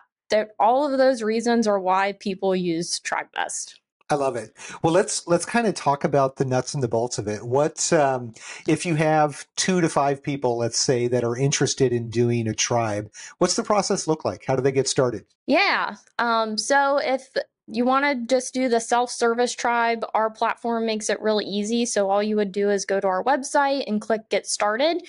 all 0.59 0.91
of 0.91 0.99
those 0.99 1.23
reasons 1.23 1.67
are 1.67 1.79
why 1.79 2.13
people 2.13 2.57
use 2.57 3.01
TribeVest. 3.01 3.75
I 4.13 4.17
love 4.17 4.37
it. 4.37 4.55
Well, 4.83 4.93
let's 4.93 5.27
let's 5.27 5.47
kind 5.47 5.67
of 5.67 5.75
talk 5.75 6.05
about 6.05 6.37
the 6.37 6.45
nuts 6.45 6.75
and 6.75 6.83
the 6.83 6.89
bolts 6.89 7.17
of 7.17 7.27
it. 7.27 7.43
What 7.47 7.91
um, 7.95 8.35
if 8.69 8.85
you 8.85 8.95
have 8.97 9.47
two 9.57 9.81
to 9.81 9.89
five 9.89 10.23
people, 10.23 10.59
let's 10.59 10.79
say, 10.79 11.09
that 11.09 11.25
are 11.25 11.35
interested 11.35 11.95
in 11.95 12.11
doing 12.11 12.47
a 12.47 12.55
tribe? 12.55 13.11
What's 13.39 13.57
the 13.57 13.63
process 13.63 14.07
look 14.07 14.23
like? 14.23 14.45
How 14.47 14.55
do 14.55 14.61
they 14.61 14.71
get 14.71 14.87
started? 14.87 15.25
Yeah. 15.47 15.95
Um, 16.19 16.59
so 16.59 16.99
if 16.99 17.31
you 17.73 17.85
want 17.85 18.05
to 18.05 18.35
just 18.35 18.53
do 18.53 18.69
the 18.69 18.81
self-service 18.81 19.55
tribe. 19.55 20.05
Our 20.15 20.31
platform 20.31 20.85
makes 20.85 21.09
it 21.09 21.21
really 21.21 21.45
easy 21.45 21.87
so 21.87 22.11
all 22.11 22.23
you 22.23 22.37
would 22.37 22.53
do 22.53 22.71
is 22.71 22.85
go 22.85 23.01
to 23.01 23.07
our 23.07 23.25
website 23.25 23.85
and 23.87 24.01
click 24.01 24.29
get 24.29 24.47
started 24.47 25.03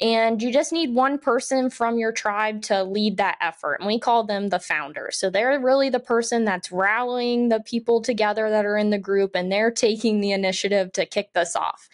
and 0.00 0.42
you 0.42 0.52
just 0.52 0.72
need 0.72 0.94
one 0.94 1.18
person 1.18 1.68
from 1.68 1.98
your 1.98 2.12
tribe 2.12 2.62
to 2.62 2.82
lead 2.84 3.18
that 3.18 3.36
effort 3.40 3.76
and 3.80 3.86
we 3.86 3.98
call 3.98 4.24
them 4.24 4.48
the 4.48 4.58
founder. 4.58 5.10
So 5.12 5.28
they're 5.28 5.60
really 5.60 5.90
the 5.90 6.00
person 6.00 6.44
that's 6.44 6.72
rallying 6.72 7.50
the 7.50 7.60
people 7.60 8.00
together 8.00 8.48
that 8.48 8.64
are 8.64 8.78
in 8.78 8.90
the 8.90 8.98
group 8.98 9.34
and 9.34 9.52
they're 9.52 9.70
taking 9.70 10.20
the 10.20 10.32
initiative 10.32 10.92
to 10.92 11.06
kick 11.06 11.32
this 11.34 11.54
off. 11.54 11.88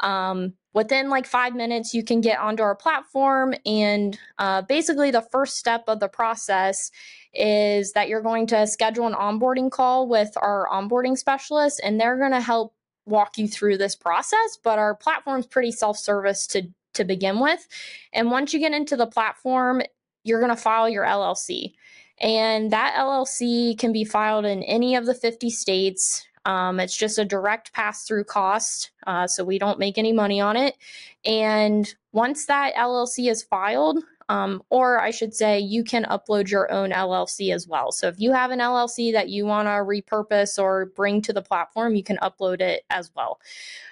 Um, 0.00 0.54
within 0.74 1.10
like 1.10 1.26
five 1.26 1.54
minutes 1.54 1.94
you 1.94 2.02
can 2.02 2.20
get 2.20 2.38
onto 2.38 2.62
our 2.62 2.74
platform 2.74 3.54
and 3.66 4.18
uh, 4.38 4.62
basically 4.62 5.10
the 5.10 5.20
first 5.20 5.56
step 5.56 5.84
of 5.86 6.00
the 6.00 6.08
process 6.08 6.90
is 7.34 7.92
that 7.92 8.08
you're 8.08 8.22
going 8.22 8.46
to 8.48 8.66
schedule 8.66 9.06
an 9.06 9.14
onboarding 9.14 9.70
call 9.70 10.08
with 10.08 10.32
our 10.36 10.68
onboarding 10.70 11.16
specialist, 11.16 11.80
and 11.82 12.00
they're 12.00 12.18
going 12.18 12.32
to 12.32 12.40
help 12.40 12.74
walk 13.06 13.38
you 13.38 13.48
through 13.48 13.78
this 13.78 13.96
process. 13.96 14.58
But 14.62 14.78
our 14.78 14.94
platform's 14.94 15.46
pretty 15.46 15.72
self-service 15.72 16.46
to 16.48 16.68
to 16.94 17.04
begin 17.04 17.40
with, 17.40 17.66
and 18.12 18.30
once 18.30 18.52
you 18.52 18.60
get 18.60 18.72
into 18.72 18.96
the 18.96 19.06
platform, 19.06 19.82
you're 20.24 20.40
going 20.40 20.54
to 20.54 20.60
file 20.60 20.88
your 20.88 21.04
LLC. 21.04 21.72
And 22.20 22.70
that 22.70 22.94
LLC 22.96 23.78
can 23.78 23.92
be 23.92 24.04
filed 24.04 24.44
in 24.44 24.62
any 24.62 24.94
of 24.94 25.06
the 25.06 25.14
50 25.14 25.50
states. 25.50 26.26
Um, 26.44 26.80
it's 26.80 26.96
just 26.96 27.18
a 27.18 27.24
direct 27.24 27.72
pass 27.72 28.06
through 28.06 28.24
cost, 28.24 28.90
uh, 29.06 29.26
so 29.26 29.44
we 29.44 29.58
don't 29.58 29.78
make 29.78 29.96
any 29.96 30.12
money 30.12 30.40
on 30.40 30.56
it. 30.56 30.76
And 31.24 31.92
once 32.12 32.46
that 32.46 32.74
LLC 32.74 33.30
is 33.30 33.42
filed, 33.42 34.00
um, 34.28 34.62
or 34.70 35.00
I 35.00 35.10
should 35.10 35.34
say, 35.34 35.58
you 35.58 35.84
can 35.84 36.04
upload 36.04 36.50
your 36.50 36.70
own 36.70 36.90
LLC 36.90 37.54
as 37.54 37.66
well. 37.66 37.92
So 37.92 38.08
if 38.08 38.18
you 38.18 38.32
have 38.32 38.50
an 38.50 38.60
LLC 38.60 39.12
that 39.12 39.28
you 39.28 39.46
want 39.46 39.66
to 39.66 39.70
repurpose 39.70 40.62
or 40.62 40.86
bring 40.86 41.22
to 41.22 41.32
the 41.32 41.42
platform, 41.42 41.94
you 41.94 42.02
can 42.02 42.18
upload 42.18 42.60
it 42.60 42.84
as 42.90 43.10
well. 43.14 43.40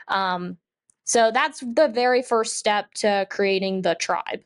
Um, 0.08 0.58
so 1.04 1.30
that's 1.32 1.60
the 1.60 1.88
very 1.88 2.22
first 2.22 2.56
step 2.56 2.92
to 2.94 3.26
creating 3.30 3.82
the 3.82 3.94
tribe. 3.96 4.42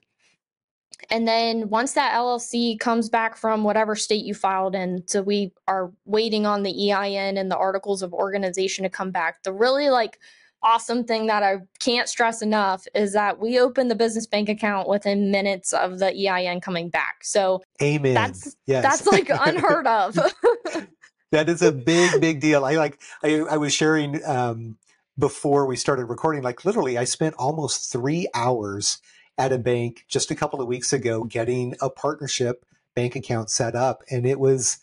And 1.11 1.29
then 1.29 1.69
once 1.69 1.93
that 1.93 2.15
LLC 2.15 2.79
comes 2.79 3.09
back 3.09 3.37
from 3.37 3.65
whatever 3.65 3.95
state 3.95 4.25
you 4.25 4.35
filed 4.35 4.75
in, 4.75 5.07
so 5.07 5.23
we 5.23 5.53
are 5.69 5.93
waiting 6.07 6.47
on 6.47 6.63
the 6.63 6.93
EIN 6.93 7.37
and 7.37 7.51
the 7.51 7.57
articles 7.57 8.03
of 8.03 8.15
organization 8.15 8.85
to 8.85 8.89
come 8.89 9.11
back. 9.11 9.43
The 9.43 9.53
really 9.53 9.91
like 9.91 10.19
awesome 10.65 11.05
thing 11.05 11.27
that 11.27 11.43
I 11.43 11.59
can't 11.79 12.09
stress 12.09 12.43
enough 12.43 12.87
is 12.95 13.13
that 13.13 13.39
we 13.39 13.61
open 13.61 13.89
the 13.89 13.95
business 13.95 14.27
bank 14.27 14.49
account 14.49 14.89
within 14.89 15.31
minutes 15.31 15.73
of 15.73 15.99
the 15.99 16.29
EIN 16.29 16.61
coming 16.61 16.89
back. 16.89 17.23
So 17.23 17.63
Amen. 17.83 18.15
That's 18.15 18.57
yes. 18.67 18.83
that's 18.83 19.07
like 19.07 19.29
unheard 19.31 19.87
of. 19.87 20.15
that 21.31 21.49
is 21.49 21.63
a 21.63 21.71
big, 21.71 22.21
big 22.21 22.41
deal. 22.41 22.65
I 22.65 22.77
like 22.77 23.01
I, 23.23 23.41
I 23.51 23.57
was 23.59 23.73
sharing 23.73 24.25
um, 24.25 24.79
before 25.19 25.67
we 25.67 25.77
started 25.77 26.07
recording, 26.07 26.43
like 26.43 26.65
literally 26.65 26.99
I 26.99 27.05
spent 27.05 27.35
almost 27.39 27.93
three 27.93 28.27
hours 28.35 28.99
at 29.37 29.53
a 29.53 29.59
bank 29.59 30.05
just 30.09 30.31
a 30.31 30.35
couple 30.35 30.61
of 30.61 30.67
weeks 30.67 30.93
ago 30.93 31.25
getting 31.25 31.75
a 31.81 31.91
partnership 31.91 32.65
bank 32.95 33.17
account 33.17 33.51
set 33.51 33.75
up. 33.75 34.03
And 34.11 34.27
it 34.27 34.39
was 34.39 34.79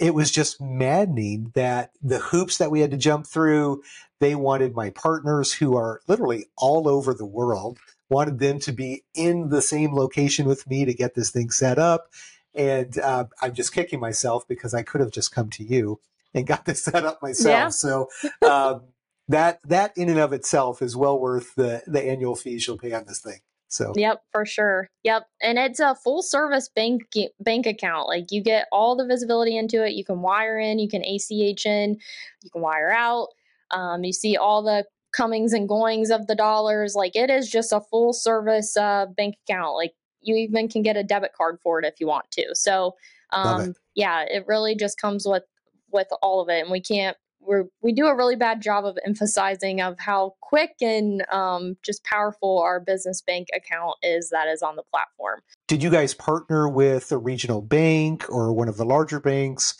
it 0.00 0.14
was 0.14 0.30
just 0.30 0.60
maddening 0.62 1.52
that 1.54 1.92
the 2.02 2.18
hoops 2.18 2.56
that 2.56 2.70
we 2.70 2.80
had 2.80 2.90
to 2.90 2.96
jump 2.96 3.26
through, 3.26 3.82
they 4.18 4.34
wanted 4.34 4.74
my 4.74 4.88
partners 4.90 5.52
who 5.52 5.76
are 5.76 6.00
literally 6.08 6.46
all 6.56 6.88
over 6.88 7.12
the 7.12 7.26
world, 7.26 7.78
wanted 8.08 8.38
them 8.38 8.58
to 8.60 8.72
be 8.72 9.04
in 9.14 9.50
the 9.50 9.60
same 9.60 9.94
location 9.94 10.46
with 10.46 10.66
me 10.66 10.86
to 10.86 10.94
get 10.94 11.14
this 11.14 11.30
thing 11.30 11.50
set 11.50 11.78
up. 11.78 12.08
And 12.54 12.98
uh, 12.98 13.26
I'm 13.42 13.52
just 13.52 13.74
kicking 13.74 14.00
myself 14.00 14.48
because 14.48 14.72
I 14.72 14.82
could 14.82 15.02
have 15.02 15.12
just 15.12 15.32
come 15.32 15.50
to 15.50 15.62
you 15.62 16.00
and 16.32 16.46
got 16.46 16.64
this 16.64 16.82
set 16.84 17.04
up 17.04 17.20
myself. 17.20 17.52
Yeah. 17.52 17.68
So 17.68 18.08
um, 18.48 18.84
that 19.28 19.60
that 19.64 19.92
in 19.98 20.08
and 20.08 20.18
of 20.18 20.32
itself 20.32 20.80
is 20.80 20.96
well 20.96 21.20
worth 21.20 21.54
the 21.56 21.82
the 21.86 22.02
annual 22.02 22.36
fees 22.36 22.66
you'll 22.66 22.78
pay 22.78 22.94
on 22.94 23.04
this 23.04 23.20
thing. 23.20 23.40
So 23.70 23.92
Yep, 23.96 24.22
for 24.32 24.44
sure. 24.44 24.88
Yep. 25.04 25.26
And 25.42 25.58
it's 25.58 25.80
a 25.80 25.94
full 25.94 26.22
service 26.22 26.68
bank 26.68 27.02
bank 27.38 27.66
account. 27.66 28.08
Like 28.08 28.26
you 28.30 28.42
get 28.42 28.66
all 28.72 28.96
the 28.96 29.06
visibility 29.06 29.56
into 29.56 29.84
it. 29.84 29.92
You 29.92 30.04
can 30.04 30.22
wire 30.22 30.58
in, 30.58 30.78
you 30.78 30.88
can 30.88 31.02
ACH 31.02 31.64
in, 31.64 31.96
you 32.42 32.50
can 32.50 32.60
wire 32.60 32.90
out. 32.90 33.28
Um, 33.70 34.02
you 34.02 34.12
see 34.12 34.36
all 34.36 34.62
the 34.62 34.84
comings 35.12 35.52
and 35.52 35.68
goings 35.68 36.10
of 36.10 36.26
the 36.26 36.34
dollars. 36.34 36.94
Like 36.96 37.14
it 37.14 37.30
is 37.30 37.48
just 37.48 37.72
a 37.72 37.80
full 37.80 38.12
service 38.12 38.76
uh, 38.76 39.06
bank 39.16 39.36
account. 39.46 39.76
Like 39.76 39.92
you 40.20 40.34
even 40.34 40.68
can 40.68 40.82
get 40.82 40.96
a 40.96 41.04
debit 41.04 41.32
card 41.36 41.58
for 41.62 41.78
it 41.78 41.84
if 41.84 42.00
you 42.00 42.08
want 42.08 42.30
to. 42.32 42.46
So 42.54 42.96
um, 43.32 43.60
it. 43.70 43.76
yeah, 43.94 44.22
it 44.22 44.44
really 44.46 44.74
just 44.74 45.00
comes 45.00 45.26
with 45.26 45.44
with 45.92 46.08
all 46.22 46.40
of 46.40 46.48
it, 46.48 46.60
and 46.60 46.70
we 46.70 46.80
can't 46.80 47.16
we 47.40 47.56
we 47.82 47.92
do 47.92 48.06
a 48.06 48.16
really 48.16 48.36
bad 48.36 48.60
job 48.60 48.84
of 48.84 48.98
emphasizing 49.04 49.80
of 49.80 49.98
how 49.98 50.34
quick 50.40 50.76
and 50.80 51.24
um, 51.30 51.76
just 51.82 52.04
powerful 52.04 52.58
our 52.58 52.80
business 52.80 53.22
bank 53.22 53.48
account 53.54 53.96
is 54.02 54.30
that 54.30 54.48
is 54.48 54.62
on 54.62 54.76
the 54.76 54.82
platform. 54.82 55.40
Did 55.66 55.82
you 55.82 55.90
guys 55.90 56.14
partner 56.14 56.68
with 56.68 57.12
a 57.12 57.18
regional 57.18 57.62
bank 57.62 58.28
or 58.28 58.52
one 58.52 58.68
of 58.68 58.76
the 58.76 58.84
larger 58.84 59.20
banks? 59.20 59.74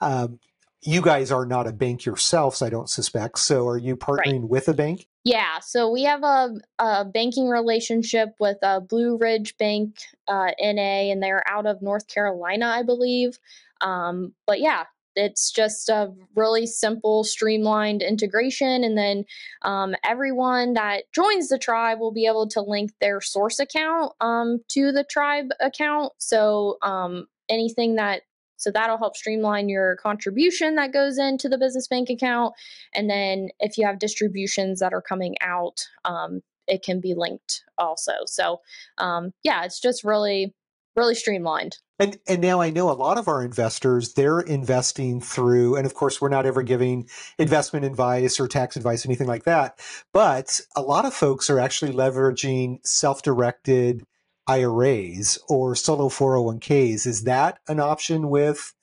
Um, 0.00 0.38
you 0.82 1.02
guys 1.02 1.32
are 1.32 1.46
not 1.46 1.66
a 1.66 1.72
bank 1.72 2.04
yourselves, 2.04 2.62
I 2.62 2.70
don't 2.70 2.88
suspect. 2.88 3.38
So 3.40 3.66
are 3.66 3.78
you 3.78 3.96
partnering 3.96 4.42
right. 4.42 4.48
with 4.48 4.68
a 4.68 4.74
bank? 4.74 5.08
Yeah, 5.24 5.58
so 5.58 5.90
we 5.90 6.04
have 6.04 6.22
a, 6.22 6.54
a 6.78 7.04
banking 7.04 7.48
relationship 7.48 8.28
with 8.38 8.58
a 8.62 8.80
Blue 8.80 9.18
Ridge 9.18 9.56
Bank 9.58 9.96
uh, 10.28 10.52
NA, 10.60 11.10
and 11.10 11.20
they're 11.20 11.42
out 11.48 11.66
of 11.66 11.82
North 11.82 12.06
Carolina, 12.06 12.66
I 12.66 12.84
believe. 12.84 13.38
Um, 13.80 14.34
but 14.46 14.60
yeah, 14.60 14.84
it's 15.16 15.50
just 15.50 15.88
a 15.88 16.12
really 16.34 16.66
simple, 16.66 17.24
streamlined 17.24 18.02
integration. 18.02 18.84
And 18.84 18.96
then 18.96 19.24
um, 19.62 19.94
everyone 20.04 20.74
that 20.74 21.04
joins 21.12 21.48
the 21.48 21.58
tribe 21.58 21.98
will 21.98 22.12
be 22.12 22.26
able 22.26 22.46
to 22.48 22.60
link 22.60 22.92
their 23.00 23.20
source 23.20 23.58
account 23.58 24.12
um, 24.20 24.60
to 24.68 24.92
the 24.92 25.04
tribe 25.04 25.46
account. 25.58 26.12
So 26.18 26.76
um, 26.82 27.26
anything 27.48 27.96
that 27.96 28.22
so 28.58 28.70
that'll 28.70 28.96
help 28.96 29.16
streamline 29.16 29.68
your 29.68 29.96
contribution 29.96 30.76
that 30.76 30.92
goes 30.92 31.18
into 31.18 31.46
the 31.46 31.58
business 31.58 31.88
bank 31.88 32.08
account. 32.08 32.54
And 32.94 33.08
then 33.10 33.48
if 33.60 33.76
you 33.76 33.86
have 33.86 33.98
distributions 33.98 34.80
that 34.80 34.94
are 34.94 35.02
coming 35.02 35.34
out, 35.42 35.86
um, 36.06 36.40
it 36.66 36.82
can 36.82 37.00
be 37.00 37.14
linked 37.14 37.64
also. 37.76 38.12
So 38.26 38.60
um, 38.96 39.32
yeah, 39.42 39.64
it's 39.64 39.78
just 39.78 40.04
really, 40.04 40.54
really 40.96 41.14
streamlined. 41.14 41.76
And 41.98 42.18
and 42.28 42.42
now 42.42 42.60
I 42.60 42.70
know 42.70 42.90
a 42.90 42.92
lot 42.92 43.18
of 43.18 43.28
our 43.28 43.42
investors 43.42 44.14
they're 44.14 44.40
investing 44.40 45.20
through 45.20 45.76
and 45.76 45.86
of 45.86 45.94
course 45.94 46.20
we're 46.20 46.28
not 46.28 46.46
ever 46.46 46.62
giving 46.62 47.08
investment 47.38 47.86
advice 47.86 48.38
or 48.38 48.48
tax 48.48 48.76
advice 48.76 49.06
anything 49.06 49.26
like 49.26 49.44
that 49.44 49.80
but 50.12 50.60
a 50.76 50.82
lot 50.82 51.06
of 51.06 51.14
folks 51.14 51.48
are 51.48 51.58
actually 51.58 51.92
leveraging 51.92 52.86
self-directed 52.86 54.04
IRAs 54.46 55.38
or 55.48 55.74
solo 55.74 56.08
401ks 56.10 57.06
is 57.06 57.24
that 57.24 57.60
an 57.66 57.80
option 57.80 58.28
with 58.28 58.74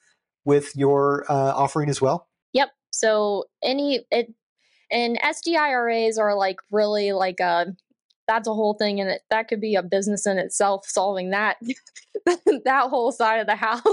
with 0.46 0.76
your 0.76 1.26
uh, 1.30 1.54
offering 1.56 1.90
as 1.90 2.02
well? 2.02 2.28
Yep. 2.54 2.70
So 2.92 3.46
any 3.64 4.06
it 4.12 4.34
and 4.92 5.20
SDIRAs 5.22 6.20
are 6.20 6.36
like 6.36 6.58
really 6.72 7.14
like 7.14 7.40
a 7.40 7.76
that's 8.34 8.48
a 8.48 8.54
whole 8.54 8.74
thing 8.74 9.00
and 9.00 9.10
it 9.10 9.22
that 9.30 9.48
could 9.48 9.62
be 9.62 9.76
a 9.76 9.84
business 9.84 10.26
in 10.26 10.38
itself 10.38 10.86
solving 10.88 11.30
that 11.30 11.58
that 12.26 12.90
whole 12.90 13.12
side 13.12 13.40
of 13.40 13.48
the 13.48 13.56
house. 13.56 13.84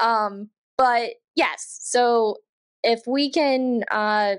Um, 0.00 0.50
but 0.76 1.14
yes, 1.34 1.78
so 1.82 2.36
if 2.84 3.00
we 3.06 3.30
can 3.30 3.82
uh, 3.90 4.36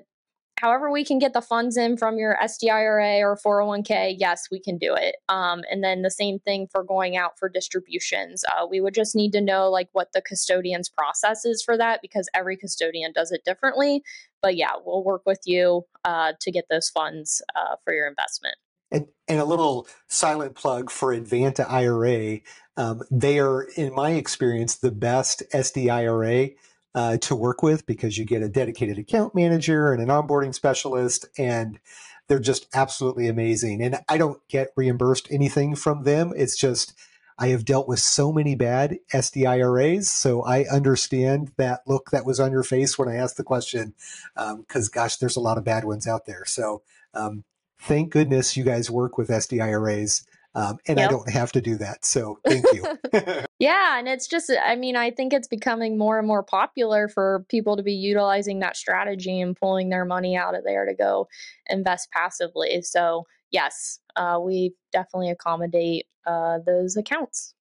however 0.60 0.92
we 0.92 1.06
can 1.06 1.20
get 1.20 1.34
the 1.34 1.42
funds 1.42 1.78
in 1.78 1.96
from 1.98 2.18
your 2.18 2.38
SDIRA 2.42 3.22
or 3.22 3.38
401k, 3.38 4.16
yes, 4.18 4.48
we 4.52 4.60
can 4.60 4.78
do 4.78 4.94
it. 4.94 5.16
Um, 5.30 5.64
and 5.72 5.84
then 5.84 6.02
the 6.02 6.12
same 6.12 6.40
thing 6.40 6.68
for 6.72 6.84
going 6.84 7.16
out 7.16 7.40
for 7.40 7.48
distributions. 7.50 8.44
Uh, 8.46 8.68
we 8.70 8.82
would 8.82 8.94
just 8.94 9.16
need 9.16 9.32
to 9.32 9.42
know 9.42 9.70
like 9.70 9.88
what 9.94 10.12
the 10.14 10.22
custodian's 10.22 10.90
process 10.90 11.46
is 11.46 11.64
for 11.64 11.78
that 11.78 12.02
because 12.02 12.30
every 12.34 12.58
custodian 12.58 13.14
does 13.14 13.32
it 13.32 13.46
differently. 13.46 14.04
But 14.42 14.56
yeah, 14.56 14.74
we'll 14.84 15.04
work 15.04 15.24
with 15.26 15.42
you 15.46 15.84
uh, 16.04 16.34
to 16.42 16.52
get 16.52 16.66
those 16.70 16.90
funds 16.90 17.42
uh, 17.56 17.76
for 17.84 17.94
your 17.94 18.08
investment. 18.08 18.56
And, 18.92 19.08
and 19.28 19.40
a 19.40 19.46
little 19.46 19.88
silent 20.08 20.56
plug 20.56 20.90
for 20.90 21.16
Advanta 21.16 21.70
IRA. 21.70 22.40
Um, 22.76 23.04
they 23.12 23.40
are, 23.40 23.68
in 23.76 23.94
my 23.94 24.12
experience, 24.12 24.76
the 24.76 24.92
best 24.92 25.44
SDIRA 25.54 26.56
uh, 26.96 27.18
to 27.18 27.36
work 27.36 27.62
with 27.62 27.86
because 27.86 28.18
you 28.18 28.26
get 28.26 28.42
a 28.42 28.50
dedicated 28.50 28.98
account 28.98 29.36
manager 29.36 29.94
and 29.94 30.02
an 30.02 30.10
onboarding 30.10 30.54
specialist, 30.54 31.28
and 31.38 31.80
they're 32.28 32.40
just 32.40 32.68
absolutely 32.74 33.28
amazing. 33.28 33.82
And 33.82 34.00
I 34.08 34.18
don't 34.18 34.40
get 34.48 34.74
reimbursed 34.76 35.28
anything 35.32 35.76
from 35.76 36.04
them. 36.04 36.34
It's 36.36 36.58
just 36.58 36.94
I 37.38 37.48
have 37.48 37.64
dealt 37.64 37.88
with 37.88 38.00
so 38.00 38.34
many 38.34 38.56
bad 38.56 39.00
SDIRAs, 39.14 40.06
so 40.06 40.42
I 40.44 40.66
understand 40.66 41.54
that 41.58 41.82
look 41.88 42.12
that 42.12 42.26
was 42.26 42.40
on 42.40 42.52
your 42.52 42.64
face 42.64 42.98
when 42.98 43.08
I 43.08 43.16
asked 43.16 43.38
the 43.38 43.44
question. 43.44 43.94
Because 44.36 44.88
um, 44.88 44.92
gosh, 44.94 45.18
there's 45.18 45.38
a 45.38 45.42
lot 45.42 45.58
of 45.58 45.64
bad 45.64 45.86
ones 45.86 46.06
out 46.06 46.26
there. 46.26 46.44
So 46.46 46.82
um, 47.14 47.46
thank 47.80 48.12
goodness 48.12 48.58
you 48.58 48.64
guys 48.64 48.90
work 48.90 49.18
with 49.18 49.30
SDIRAs. 49.30 50.26
Um, 50.56 50.78
and 50.88 50.98
yep. 50.98 51.10
I 51.10 51.12
don't 51.12 51.30
have 51.30 51.52
to 51.54 51.62
do 51.62 51.78
that. 51.78 52.04
So 52.04 52.40
thank 52.44 52.66
you. 52.74 52.84
yeah. 53.60 54.00
And 54.00 54.08
it's 54.08 54.28
just, 54.28 54.52
I 54.66 54.76
mean, 54.76 54.96
I 54.96 55.12
think 55.12 55.32
it's 55.32 55.48
becoming 55.48 55.98
more 55.98 56.18
and 56.18 56.28
more 56.28 56.44
popular 56.44 57.08
for 57.08 57.46
people 57.50 57.78
to 57.78 57.84
be 57.84 57.94
utilizing 57.94 58.60
that 58.60 58.76
strategy 58.76 59.40
and 59.40 59.56
pulling 59.56 59.90
their 59.90 60.06
money 60.06 60.36
out 60.36 60.56
of 60.56 60.64
there 60.64 60.86
to 60.86 60.96
go 60.96 61.28
invest 61.68 62.10
passively. 62.12 62.82
So, 62.82 63.26
yes, 63.52 64.00
uh, 64.16 64.40
we 64.44 64.74
definitely 64.92 65.30
accommodate 65.30 66.08
uh, 66.26 66.60
those 66.66 66.98
accounts. 66.98 67.54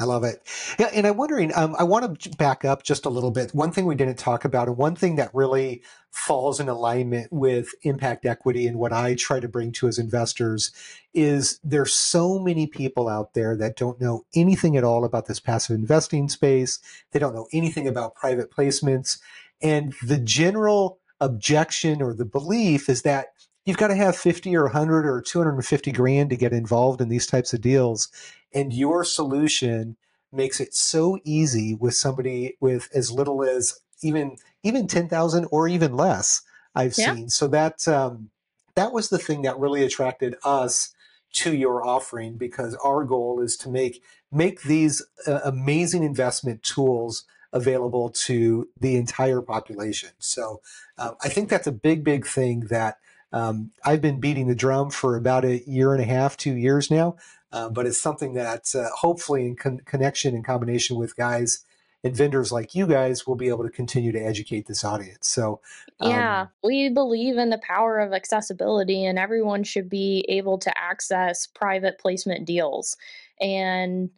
I 0.00 0.04
love 0.04 0.24
it. 0.24 0.42
Yeah, 0.78 0.88
and 0.94 1.06
I'm 1.06 1.18
wondering, 1.18 1.52
um, 1.54 1.76
I 1.78 1.84
want 1.84 2.20
to 2.20 2.30
back 2.30 2.64
up 2.64 2.82
just 2.82 3.04
a 3.04 3.10
little 3.10 3.30
bit. 3.30 3.54
One 3.54 3.70
thing 3.70 3.84
we 3.84 3.94
didn't 3.94 4.18
talk 4.18 4.46
about, 4.46 4.66
and 4.66 4.78
one 4.78 4.96
thing 4.96 5.16
that 5.16 5.34
really 5.34 5.82
falls 6.10 6.58
in 6.58 6.70
alignment 6.70 7.30
with 7.30 7.68
impact 7.82 8.24
equity 8.24 8.66
and 8.66 8.78
what 8.78 8.94
I 8.94 9.14
try 9.14 9.40
to 9.40 9.46
bring 9.46 9.72
to 9.72 9.88
as 9.88 9.98
investors 9.98 10.72
is 11.12 11.60
there's 11.62 11.92
so 11.92 12.38
many 12.38 12.66
people 12.66 13.08
out 13.08 13.34
there 13.34 13.54
that 13.56 13.76
don't 13.76 14.00
know 14.00 14.24
anything 14.34 14.76
at 14.76 14.84
all 14.84 15.04
about 15.04 15.26
this 15.26 15.38
passive 15.38 15.76
investing 15.76 16.30
space. 16.30 16.80
They 17.12 17.18
don't 17.18 17.34
know 17.34 17.46
anything 17.52 17.86
about 17.86 18.14
private 18.14 18.50
placements. 18.50 19.18
And 19.60 19.94
the 20.02 20.18
general 20.18 20.98
objection 21.20 22.00
or 22.00 22.14
the 22.14 22.24
belief 22.24 22.88
is 22.88 23.02
that 23.02 23.34
you've 23.66 23.76
got 23.76 23.88
to 23.88 23.96
have 23.96 24.16
50 24.16 24.56
or 24.56 24.64
100 24.64 25.06
or 25.06 25.20
250 25.20 25.92
grand 25.92 26.30
to 26.30 26.36
get 26.36 26.52
involved 26.52 27.00
in 27.00 27.08
these 27.08 27.26
types 27.26 27.52
of 27.52 27.60
deals 27.60 28.08
and 28.52 28.72
your 28.72 29.04
solution 29.04 29.96
makes 30.32 30.60
it 30.60 30.74
so 30.74 31.18
easy 31.24 31.74
with 31.74 31.94
somebody 31.94 32.56
with 32.60 32.88
as 32.94 33.10
little 33.10 33.42
as 33.42 33.80
even 34.02 34.36
even 34.62 34.86
10,000 34.86 35.46
or 35.50 35.68
even 35.68 35.96
less 35.96 36.42
I've 36.74 36.96
yeah. 36.96 37.14
seen 37.14 37.28
so 37.30 37.48
that 37.48 37.86
um, 37.88 38.30
that 38.74 38.92
was 38.92 39.08
the 39.08 39.18
thing 39.18 39.42
that 39.42 39.58
really 39.58 39.82
attracted 39.82 40.36
us 40.44 40.94
to 41.32 41.54
your 41.54 41.86
offering 41.86 42.36
because 42.36 42.74
our 42.76 43.04
goal 43.04 43.40
is 43.40 43.56
to 43.58 43.68
make 43.68 44.02
make 44.32 44.62
these 44.62 45.04
uh, 45.26 45.40
amazing 45.44 46.02
investment 46.02 46.62
tools 46.62 47.24
available 47.52 48.10
to 48.10 48.68
the 48.78 48.96
entire 48.96 49.40
population. 49.40 50.10
So 50.18 50.60
uh, 50.98 51.12
I 51.22 51.28
think 51.28 51.48
that's 51.48 51.66
a 51.66 51.72
big, 51.72 52.04
big 52.04 52.26
thing 52.26 52.60
that 52.70 52.98
um, 53.32 53.72
I've 53.84 54.00
been 54.00 54.20
beating 54.20 54.48
the 54.48 54.54
drum 54.54 54.90
for 54.90 55.16
about 55.16 55.44
a 55.44 55.68
year 55.68 55.92
and 55.92 56.02
a 56.02 56.06
half, 56.06 56.36
two 56.36 56.54
years 56.54 56.90
now. 56.90 57.16
Uh, 57.52 57.68
but 57.68 57.86
it's 57.86 58.00
something 58.00 58.34
that 58.34 58.74
uh, 58.74 58.88
hopefully 58.96 59.46
in 59.46 59.56
con- 59.56 59.80
connection 59.84 60.34
and 60.34 60.44
combination 60.44 60.96
with 60.96 61.16
guys 61.16 61.64
and 62.02 62.16
vendors 62.16 62.50
like 62.52 62.74
you 62.74 62.86
guys 62.86 63.26
will 63.26 63.34
be 63.34 63.48
able 63.48 63.64
to 63.64 63.70
continue 63.70 64.12
to 64.12 64.18
educate 64.18 64.66
this 64.66 64.84
audience. 64.84 65.28
So, 65.28 65.60
um, 66.00 66.10
yeah, 66.10 66.46
we 66.64 66.88
believe 66.88 67.36
in 67.36 67.50
the 67.50 67.58
power 67.58 67.98
of 67.98 68.12
accessibility, 68.12 69.04
and 69.04 69.18
everyone 69.18 69.64
should 69.64 69.90
be 69.90 70.24
able 70.28 70.58
to 70.58 70.78
access 70.78 71.46
private 71.46 71.98
placement 71.98 72.46
deals. 72.46 72.96
And 73.40 74.10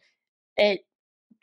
it 0.55 0.85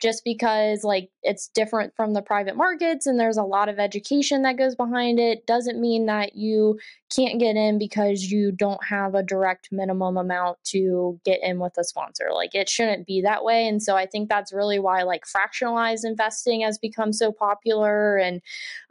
just 0.01 0.23
because 0.23 0.83
like 0.83 1.09
it's 1.23 1.49
different 1.49 1.95
from 1.95 2.13
the 2.13 2.21
private 2.21 2.55
markets 2.57 3.05
and 3.05 3.19
there's 3.19 3.37
a 3.37 3.43
lot 3.43 3.69
of 3.69 3.79
education 3.79 4.41
that 4.41 4.57
goes 4.57 4.75
behind 4.75 5.19
it 5.19 5.45
doesn't 5.45 5.79
mean 5.79 6.07
that 6.07 6.35
you 6.35 6.79
can't 7.15 7.39
get 7.39 7.55
in 7.55 7.77
because 7.77 8.23
you 8.23 8.51
don't 8.51 8.83
have 8.83 9.15
a 9.15 9.23
direct 9.23 9.69
minimum 9.71 10.17
amount 10.17 10.57
to 10.63 11.19
get 11.25 11.39
in 11.43 11.59
with 11.59 11.73
a 11.77 11.83
sponsor. 11.83 12.29
Like 12.33 12.55
it 12.55 12.69
shouldn't 12.69 13.05
be 13.05 13.21
that 13.21 13.43
way. 13.43 13.67
And 13.67 13.81
so 13.81 13.95
i 13.95 14.05
think 14.05 14.29
that's 14.29 14.53
really 14.53 14.79
why 14.79 15.03
like 15.03 15.23
fractionalized 15.25 16.03
investing 16.03 16.61
has 16.61 16.77
become 16.77 17.13
so 17.13 17.31
popular 17.31 18.17
and 18.17 18.41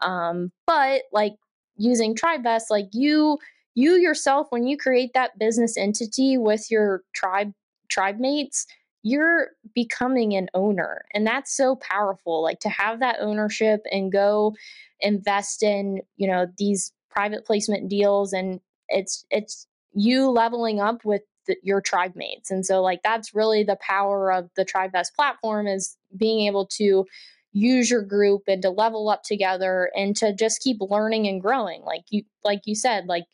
um 0.01 0.53
but 0.67 1.03
like 1.13 1.35
using 1.77 2.15
tribevest 2.15 2.65
like 2.71 2.89
you 2.93 3.39
you 3.75 3.95
yourself 3.95 4.47
when 4.51 4.67
you 4.67 4.77
create 4.77 5.13
that 5.15 5.39
business 5.39 5.77
entity 5.77 6.37
with 6.37 6.71
your 6.71 7.03
tribe 7.15 7.53
tribe 7.89 8.19
mates 8.19 8.67
you're 9.03 9.49
becoming 9.75 10.35
an 10.35 10.49
owner 10.55 11.05
and 11.15 11.27
that's 11.27 11.57
so 11.57 11.77
powerful 11.77 12.43
like 12.43 12.61
to 12.61 12.69
have 12.69 13.01
that 13.01 13.17
ownership 13.21 13.81
and 13.91 14.13
go 14.13 14.55
invest 15.01 15.63
in 15.63 16.01
you 16.17 16.27
know 16.27 16.47
these 16.59 16.93
private 17.11 17.45
placement 17.45 17.89
deals 17.89 18.33
and 18.33 18.61
it's 18.89 19.25
it's 19.31 19.67
you 19.93 20.31
leveling 20.31 20.81
up 20.81 21.05
with 21.05 21.23
the, 21.47 21.57
your 21.63 21.81
tribe 21.81 22.15
mates 22.15 22.51
and 22.51 22.67
so 22.67 22.83
like 22.83 23.03
that's 23.03 23.35
really 23.35 23.65
the 23.65 23.79
power 23.81 24.33
of 24.33 24.51
the 24.57 24.65
Tribe 24.65 24.93
tribevest 24.93 25.15
platform 25.15 25.67
is 25.67 25.97
being 26.17 26.47
able 26.47 26.67
to 26.67 27.07
use 27.53 27.91
your 27.91 28.03
group 28.03 28.43
and 28.47 28.63
to 28.63 28.71
level 28.71 29.09
up 29.09 29.23
together 29.23 29.91
and 29.97 30.17
to 30.17 30.33
just 30.35 30.61
keep 30.61 30.77
learning 30.81 31.27
and 31.27 31.41
growing 31.41 31.83
like 31.83 32.03
you 32.11 32.23
like 32.45 32.61
you 32.67 32.75
said 32.75 33.07
like 33.07 33.25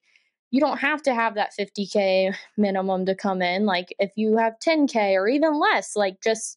you 0.56 0.60
don't 0.60 0.78
have 0.78 1.02
to 1.02 1.14
have 1.14 1.34
that 1.34 1.52
50k 1.60 2.34
minimum 2.56 3.04
to 3.04 3.14
come 3.14 3.42
in. 3.42 3.66
Like 3.66 3.94
if 3.98 4.10
you 4.16 4.38
have 4.38 4.54
10k 4.66 5.12
or 5.12 5.28
even 5.28 5.60
less 5.60 5.94
like 5.94 6.22
just 6.24 6.56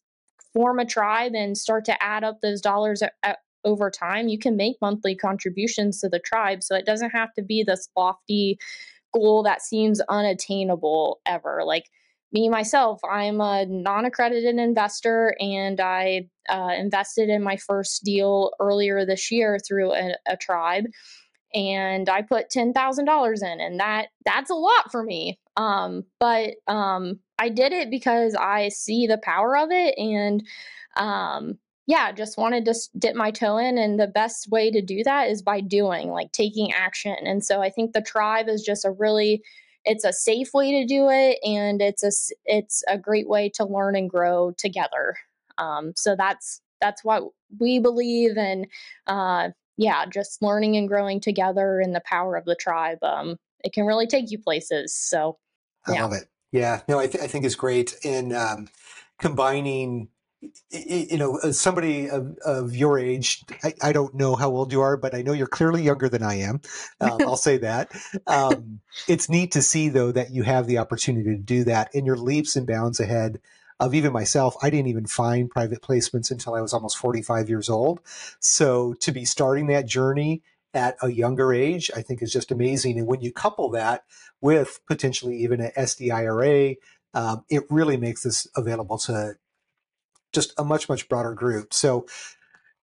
form 0.54 0.78
a 0.78 0.86
tribe 0.86 1.32
and 1.34 1.54
start 1.54 1.84
to 1.84 2.02
add 2.02 2.24
up 2.24 2.38
those 2.40 2.62
dollars 2.62 3.02
at, 3.02 3.12
at, 3.22 3.40
over 3.62 3.90
time. 3.90 4.26
You 4.28 4.38
can 4.38 4.56
make 4.56 4.76
monthly 4.80 5.14
contributions 5.14 6.00
to 6.00 6.08
the 6.08 6.18
tribe 6.18 6.62
so 6.62 6.74
it 6.76 6.86
doesn't 6.86 7.10
have 7.10 7.34
to 7.34 7.42
be 7.42 7.62
this 7.62 7.90
lofty 7.94 8.58
goal 9.12 9.42
that 9.42 9.60
seems 9.60 10.00
unattainable 10.08 11.20
ever. 11.26 11.60
Like 11.66 11.84
me 12.32 12.48
myself 12.48 13.00
i'm 13.10 13.40
a 13.40 13.66
non-accredited 13.66 14.54
investor 14.54 15.34
and 15.40 15.80
i 15.80 16.24
uh, 16.48 16.70
invested 16.78 17.28
in 17.28 17.42
my 17.42 17.56
first 17.56 18.04
deal 18.04 18.52
earlier 18.60 19.04
this 19.04 19.32
year 19.32 19.58
through 19.58 19.92
a, 19.92 20.14
a 20.28 20.36
tribe 20.36 20.84
and 21.54 22.08
I 22.08 22.22
put 22.22 22.50
ten 22.50 22.72
thousand 22.72 23.04
dollars 23.04 23.42
in, 23.42 23.60
and 23.60 23.80
that 23.80 24.08
that's 24.24 24.50
a 24.50 24.54
lot 24.54 24.90
for 24.90 25.02
me. 25.02 25.38
Um, 25.56 26.04
but 26.18 26.54
um, 26.68 27.20
I 27.38 27.48
did 27.48 27.72
it 27.72 27.90
because 27.90 28.34
I 28.34 28.68
see 28.68 29.06
the 29.06 29.18
power 29.18 29.56
of 29.56 29.70
it, 29.70 29.96
and 29.98 30.42
um, 30.96 31.58
yeah, 31.86 32.12
just 32.12 32.38
wanted 32.38 32.64
to 32.66 32.74
dip 32.98 33.16
my 33.16 33.30
toe 33.30 33.58
in. 33.58 33.78
And 33.78 33.98
the 33.98 34.06
best 34.06 34.48
way 34.50 34.70
to 34.70 34.80
do 34.80 35.02
that 35.04 35.28
is 35.28 35.42
by 35.42 35.60
doing, 35.60 36.10
like 36.10 36.32
taking 36.32 36.72
action. 36.72 37.16
And 37.24 37.44
so 37.44 37.60
I 37.60 37.70
think 37.70 37.92
the 37.92 38.02
tribe 38.02 38.48
is 38.48 38.62
just 38.62 38.84
a 38.84 38.92
really 38.92 39.42
it's 39.84 40.04
a 40.04 40.12
safe 40.12 40.52
way 40.52 40.72
to 40.80 40.86
do 40.86 41.08
it, 41.08 41.38
and 41.42 41.80
it's 41.80 42.04
a 42.04 42.12
it's 42.44 42.82
a 42.88 42.98
great 42.98 43.28
way 43.28 43.48
to 43.54 43.64
learn 43.64 43.96
and 43.96 44.10
grow 44.10 44.52
together. 44.56 45.16
Um, 45.58 45.92
so 45.96 46.14
that's 46.16 46.60
that's 46.80 47.04
what 47.04 47.24
we 47.58 47.78
believe, 47.78 48.36
and 48.36 48.66
uh, 49.06 49.50
yeah, 49.80 50.04
just 50.04 50.42
learning 50.42 50.76
and 50.76 50.86
growing 50.86 51.20
together 51.20 51.80
and 51.80 51.94
the 51.94 52.02
power 52.04 52.36
of 52.36 52.44
the 52.44 52.54
tribe. 52.54 53.02
Um, 53.02 53.38
it 53.64 53.72
can 53.72 53.86
really 53.86 54.06
take 54.06 54.30
you 54.30 54.38
places. 54.38 54.94
So 54.94 55.38
yeah. 55.88 55.94
I 55.94 56.02
love 56.02 56.12
it. 56.12 56.24
Yeah, 56.52 56.82
no, 56.86 56.98
I, 56.98 57.06
th- 57.06 57.24
I 57.24 57.26
think 57.26 57.46
it's 57.46 57.54
great 57.54 57.96
in 58.02 58.34
um, 58.34 58.68
combining. 59.18 60.08
You 60.70 61.18
know, 61.18 61.38
somebody 61.52 62.08
of, 62.08 62.36
of 62.44 62.74
your 62.74 62.98
age, 62.98 63.42
I, 63.62 63.74
I, 63.82 63.92
don't 63.92 64.14
know 64.14 64.36
how 64.36 64.48
old 64.48 64.72
you 64.72 64.80
are, 64.80 64.96
but 64.96 65.14
I 65.14 65.20
know 65.20 65.34
you're 65.34 65.46
clearly 65.46 65.82
younger 65.82 66.08
than 66.08 66.22
I 66.22 66.36
am. 66.36 66.62
Um, 66.98 67.20
I'll 67.20 67.36
say 67.36 67.58
that. 67.58 67.92
Um, 68.26 68.80
it's 69.06 69.28
neat 69.28 69.52
to 69.52 69.60
see, 69.60 69.90
though, 69.90 70.12
that 70.12 70.30
you 70.30 70.42
have 70.44 70.66
the 70.66 70.78
opportunity 70.78 71.36
to 71.36 71.42
do 71.42 71.64
that 71.64 71.90
and 71.94 72.06
you're 72.06 72.16
leaps 72.16 72.56
and 72.56 72.66
bounds 72.66 73.00
ahead 73.00 73.38
of 73.80 73.94
even 73.94 74.12
myself. 74.12 74.54
I 74.62 74.70
didn't 74.70 74.88
even 74.88 75.06
find 75.06 75.50
private 75.50 75.80
placements 75.80 76.30
until 76.30 76.54
I 76.54 76.60
was 76.60 76.72
almost 76.72 76.98
45 76.98 77.48
years 77.48 77.68
old. 77.68 78.00
So 78.38 78.94
to 79.00 79.10
be 79.10 79.24
starting 79.24 79.66
that 79.68 79.86
journey 79.86 80.42
at 80.74 80.96
a 81.02 81.10
younger 81.10 81.52
age, 81.52 81.90
I 81.96 82.02
think 82.02 82.22
is 82.22 82.32
just 82.32 82.52
amazing. 82.52 82.98
And 82.98 83.08
when 83.08 83.22
you 83.22 83.32
couple 83.32 83.70
that 83.70 84.04
with 84.40 84.80
potentially 84.86 85.38
even 85.38 85.60
an 85.60 85.72
SDIRA, 85.76 86.76
um, 87.14 87.44
it 87.48 87.64
really 87.70 87.96
makes 87.96 88.22
this 88.22 88.46
available 88.54 88.98
to 88.98 89.34
just 90.32 90.52
a 90.58 90.64
much, 90.64 90.88
much 90.88 91.08
broader 91.08 91.32
group. 91.32 91.74
So 91.74 92.06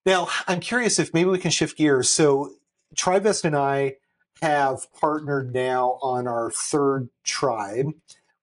now 0.04 0.28
I'm 0.46 0.60
curious 0.60 0.98
if 0.98 1.14
maybe 1.14 1.30
we 1.30 1.38
can 1.38 1.50
shift 1.50 1.78
gears. 1.78 2.10
So 2.10 2.50
Tribevest 2.94 3.44
and 3.44 3.56
I 3.56 3.96
have 4.42 4.92
partnered 4.92 5.54
now 5.54 5.98
on 6.02 6.26
our 6.26 6.50
third 6.50 7.08
tribe 7.24 7.92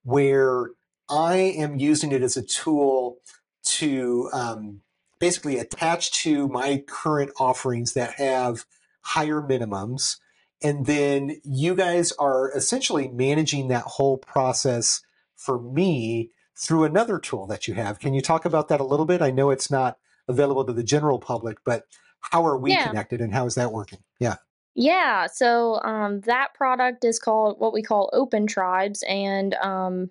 where 0.04 0.72
I 1.10 1.36
am 1.36 1.78
using 1.78 2.12
it 2.12 2.22
as 2.22 2.38
a 2.38 2.42
tool 2.42 3.18
to 3.64 4.30
um, 4.34 4.82
basically 5.20 5.60
attach 5.60 6.12
to 6.24 6.48
my 6.48 6.84
current 6.88 7.32
offerings 7.40 7.94
that 7.94 8.14
have 8.14 8.66
higher 9.02 9.42
minimums. 9.42 10.18
And 10.64 10.86
then 10.86 11.40
you 11.44 11.76
guys 11.76 12.12
are 12.14 12.52
essentially 12.56 13.08
managing 13.08 13.68
that 13.68 13.84
whole 13.84 14.18
process 14.18 15.02
for 15.36 15.60
me 15.60 16.32
through 16.58 16.86
another 16.86 17.20
tool 17.20 17.46
that 17.48 17.68
you 17.68 17.74
have. 17.74 18.00
Can 18.00 18.14
you 18.14 18.22
talk 18.22 18.46
about 18.46 18.70
that 18.70 18.80
a 18.80 18.86
little 18.86 19.06
bit? 19.06 19.22
I 19.22 19.32
know 19.32 19.50
it's 19.52 19.70
not 19.70 19.98
available 20.28 20.66
to 20.66 20.74
the 20.74 20.84
general 20.84 21.20
public, 21.20 21.58
but 21.66 21.86
how 22.22 22.46
are 22.46 22.58
we 22.58 22.72
yeah. 22.72 22.88
connected 22.88 23.22
and 23.22 23.34
how 23.34 23.46
is 23.46 23.56
that 23.56 23.72
working? 23.72 24.00
Yeah. 24.20 24.38
Yeah, 24.74 25.28
so 25.28 25.80
um, 25.84 26.20
that 26.22 26.54
product 26.54 27.06
is 27.06 27.18
called 27.18 27.60
what 27.60 27.72
we 27.72 27.82
call 27.82 28.10
Open 28.12 28.46
Tribes, 28.46 29.06
and 29.08 29.54
um, 29.56 30.10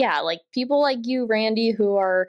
yeah, 0.00 0.20
like 0.20 0.40
people 0.54 0.80
like 0.80 1.00
you, 1.02 1.26
Randy, 1.26 1.72
who 1.72 1.96
are 1.96 2.26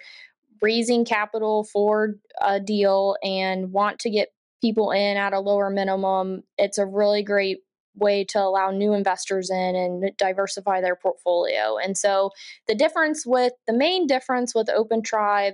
raising 0.61 1.05
capital 1.05 1.63
for 1.63 2.15
a 2.41 2.59
deal 2.59 3.15
and 3.23 3.71
want 3.71 3.99
to 3.99 4.09
get 4.09 4.27
people 4.61 4.91
in 4.91 5.15
at 5.15 5.31
a 5.31 5.39
lower 5.39 5.69
minimum. 5.69 6.43
It's 6.57 6.77
a 6.77 6.85
really 6.85 7.23
great 7.23 7.59
way 7.95 8.25
to 8.25 8.39
allow 8.39 8.71
new 8.71 8.93
investors 8.93 9.49
in 9.49 9.75
and 9.77 10.11
diversify 10.17 10.81
their 10.81 10.97
portfolio. 10.97 11.77
And 11.77 11.97
so 11.97 12.31
the 12.67 12.75
difference 12.75 13.25
with 13.25 13.53
the 13.67 13.73
main 13.73 14.05
difference 14.05 14.53
with 14.53 14.69
Open 14.69 15.01
Tribe 15.01 15.53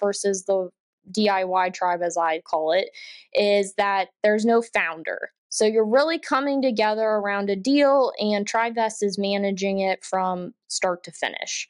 versus 0.00 0.46
the 0.46 0.70
DIY 1.16 1.72
tribe, 1.72 2.02
as 2.02 2.16
I 2.16 2.40
call 2.40 2.72
it, 2.72 2.90
is 3.32 3.74
that 3.74 4.08
there's 4.24 4.44
no 4.44 4.60
founder. 4.60 5.30
So 5.54 5.66
you're 5.66 5.86
really 5.86 6.18
coming 6.18 6.60
together 6.60 7.04
around 7.04 7.48
a 7.48 7.54
deal, 7.54 8.10
and 8.18 8.44
TribeVest 8.44 9.04
is 9.04 9.20
managing 9.20 9.78
it 9.78 10.04
from 10.04 10.52
start 10.66 11.04
to 11.04 11.12
finish. 11.12 11.68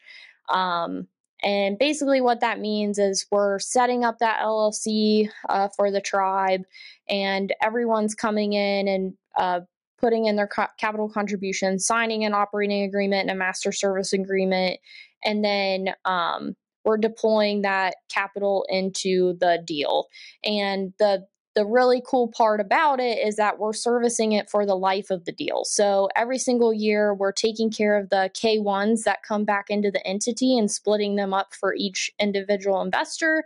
Um, 0.49 1.07
and 1.43 1.79
basically, 1.79 2.23
what 2.23 2.41
that 2.41 2.61
means 2.61 2.99
is 2.99 3.27
we're 3.31 3.59
setting 3.59 4.03
up 4.03 4.21
that 4.21 4.41
LLC 4.41 5.29
uh, 5.51 5.69
for 5.77 5.91
the 5.91 6.01
tribe, 6.01 6.63
and 7.11 7.53
everyone's 7.63 8.15
coming 8.15 8.55
in 8.55 8.89
and 8.89 9.13
uh, 9.37 9.61
putting 10.01 10.25
in 10.25 10.37
their 10.37 10.49
co- 10.49 10.69
capital 10.79 11.11
contribution, 11.11 11.79
signing 11.79 12.25
an 12.25 12.33
operating 12.33 12.85
agreement 12.85 13.29
and 13.29 13.33
a 13.33 13.35
master 13.35 13.71
service 13.71 14.15
agreement, 14.15 14.81
and 15.27 15.45
then 15.45 15.91
um, 16.07 16.57
we're 16.87 16.97
deploying 16.97 17.61
that 17.61 17.97
capital 18.11 18.65
into 18.71 19.37
the 19.41 19.63
deal. 19.67 20.07
And 20.43 20.95
the 20.99 21.27
the 21.55 21.65
really 21.65 22.03
cool 22.05 22.29
part 22.29 22.61
about 22.61 22.99
it 23.01 23.19
is 23.19 23.37
that 23.37 23.59
we're 23.59 23.73
servicing 23.73 24.33
it 24.33 24.51
for 24.51 24.67
the 24.67 24.75
life 24.75 25.11
of 25.11 25.25
the 25.25 25.33
deal. 25.33 25.65
So 25.65 26.09
every 26.17 26.39
single 26.39 26.75
year, 26.75 27.15
we're 27.15 27.33
taking 27.33 27.71
care 27.71 27.97
of 27.97 28.11
the 28.11 28.31
K1s 28.35 29.05
that 29.05 29.23
come 29.23 29.45
back 29.45 29.67
into 29.71 29.91
the 29.91 30.05
entity 30.07 30.59
and 30.59 30.71
splitting 30.71 31.17
them 31.17 31.33
up 31.33 31.55
for 31.55 31.75
each 31.75 32.11
individual 32.19 32.83
investor. 32.83 33.45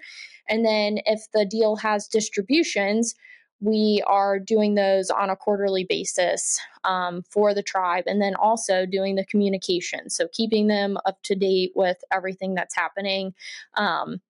And 0.49 0.65
then 0.65 1.01
if 1.05 1.31
the 1.35 1.45
deal 1.45 1.77
has 1.77 2.09
distributions, 2.09 3.15
we 3.61 4.03
are 4.07 4.39
doing 4.39 4.75
those 4.75 5.11
on 5.11 5.31
a 5.31 5.37
quarterly 5.37 5.85
basis 5.85 6.61
um, 6.85 7.23
for 7.29 7.53
the 7.53 7.63
tribe 7.63 8.05
and 8.07 8.23
then 8.23 8.35
also 8.37 8.87
doing 8.87 9.17
the 9.17 9.27
communication. 9.27 10.09
So 10.11 10.29
keeping 10.33 10.69
them 10.69 10.97
up 11.05 11.21
to 11.25 11.35
date 11.35 11.73
with 11.75 11.99
everything 12.13 12.55
that's 12.55 12.77
happening. 12.77 13.35
Um, 13.75 14.21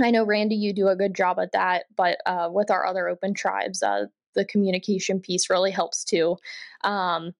I 0.00 0.10
know 0.10 0.24
Randy, 0.24 0.56
you 0.56 0.72
do 0.72 0.88
a 0.88 0.96
good 0.96 1.14
job 1.14 1.38
at 1.38 1.52
that, 1.52 1.84
but 1.96 2.18
uh, 2.26 2.48
with 2.50 2.70
our 2.70 2.84
other 2.86 3.08
open 3.08 3.34
tribes, 3.34 3.82
uh, 3.82 4.06
the 4.34 4.44
communication 4.44 5.20
piece 5.20 5.48
really 5.48 5.70
helps 5.70 6.04
too. 6.04 6.36
Um, 6.84 7.32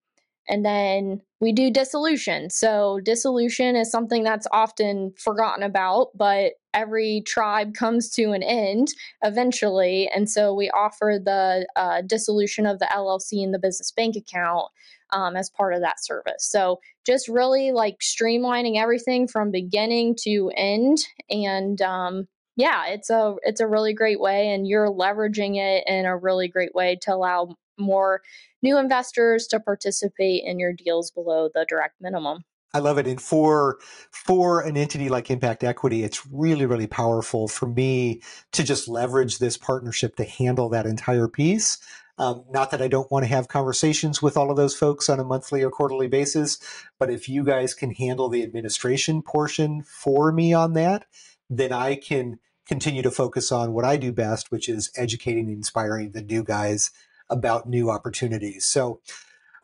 and 0.49 0.65
then 0.65 1.21
we 1.41 1.53
do 1.53 1.71
dissolution. 1.71 2.51
So, 2.51 3.01
dissolution 3.03 3.77
is 3.77 3.91
something 3.91 4.23
that's 4.23 4.47
often 4.53 5.13
forgotten 5.19 5.63
about, 5.63 6.11
but 6.15 6.53
every 6.73 7.23
tribe 7.27 7.75
comes 7.75 8.09
to 8.11 8.31
an 8.33 8.43
end 8.43 8.89
eventually. 9.23 10.09
And 10.15 10.31
so, 10.31 10.55
we 10.55 10.71
offer 10.71 11.19
the 11.23 11.67
uh, 11.75 12.03
dissolution 12.03 12.65
of 12.65 12.79
the 12.79 12.87
LLC 12.87 13.43
and 13.43 13.53
the 13.53 13.59
business 13.59 13.91
bank 13.91 14.15
account 14.17 14.69
um, 15.11 15.37
as 15.37 15.51
part 15.51 15.75
of 15.75 15.81
that 15.81 16.03
service. 16.03 16.49
So, 16.49 16.79
just 17.05 17.29
really 17.29 17.73
like 17.73 17.99
streamlining 17.99 18.81
everything 18.81 19.27
from 19.27 19.51
beginning 19.51 20.15
to 20.23 20.53
end 20.57 20.99
and 21.29 21.83
um, 21.83 22.29
yeah, 22.57 22.87
it's 22.89 23.11
a 23.11 23.37
it's 23.43 23.61
a 23.61 23.67
really 23.67 23.93
great 23.93 24.21
way, 24.21 24.49
and 24.49 24.67
you're 24.67 24.91
leveraging 24.91 25.57
it 25.57 25.85
in 25.87 26.07
a 26.07 26.17
really 26.17 26.49
great 26.49 26.75
way 26.75 26.99
to 27.03 27.15
allow 27.15 27.55
more 27.79 28.23
new 28.63 28.79
investors 28.79 29.47
to 29.49 29.61
participate 29.61 30.43
in 30.45 30.59
your 30.59 30.73
deals 30.73 31.11
below 31.11 31.51
the 31.55 31.67
direct 31.69 31.95
minimum. 32.01 32.45
I 32.75 32.79
love 32.79 32.99
it. 32.99 33.07
And 33.07 33.21
for 33.21 33.79
for 34.11 34.61
an 34.61 34.77
entity 34.77 35.09
like 35.09 35.31
Impact 35.31 35.65
Equity, 35.65 36.03
it's 36.03 36.27
really, 36.27 36.67
really 36.67 36.87
powerful 36.87 37.49
for 37.49 37.67
me 37.67 38.23
to 38.53 38.65
just 38.65 38.89
leverage 38.89 39.39
this 39.39 39.57
partnership 39.57 40.17
to 40.17 40.25
handle 40.25 40.69
that 40.71 40.87
entire 40.87 41.29
piece. 41.29 41.79
Um, 42.19 42.45
not 42.51 42.71
that 42.71 42.81
I 42.81 42.89
don't 42.89 43.11
want 43.11 43.25
to 43.25 43.29
have 43.29 43.49
conversations 43.49 44.23
with 44.23 44.39
all 44.39 44.51
of 44.51 44.57
those 44.57 44.75
folks 44.75 45.11
on 45.11 45.21
a 45.21 45.25
monthly 45.25 45.63
or 45.63 45.71
quarterly 45.71 46.09
basis, 46.09 46.59
but 46.99 47.11
if 47.11 47.29
you 47.29 47.45
guys 47.45 47.75
can 47.75 47.93
handle 47.93 48.31
the 48.31 48.43
administration 48.43 49.21
portion 49.21 49.83
for 49.83 50.33
me 50.33 50.55
on 50.55 50.73
that, 50.75 51.05
then 51.49 51.73
I 51.73 51.97
can 51.97 52.39
continue 52.67 53.03
to 53.03 53.11
focus 53.11 53.53
on 53.53 53.73
what 53.73 53.85
I 53.85 53.97
do 53.97 54.13
best, 54.13 54.51
which 54.51 54.69
is 54.69 54.91
educating 54.97 55.47
and 55.47 55.57
inspiring 55.57 56.11
the 56.11 56.23
new 56.23 56.43
guys 56.43 56.91
about 57.31 57.69
new 57.69 57.91
opportunities. 57.91 58.67
So, 58.67 59.01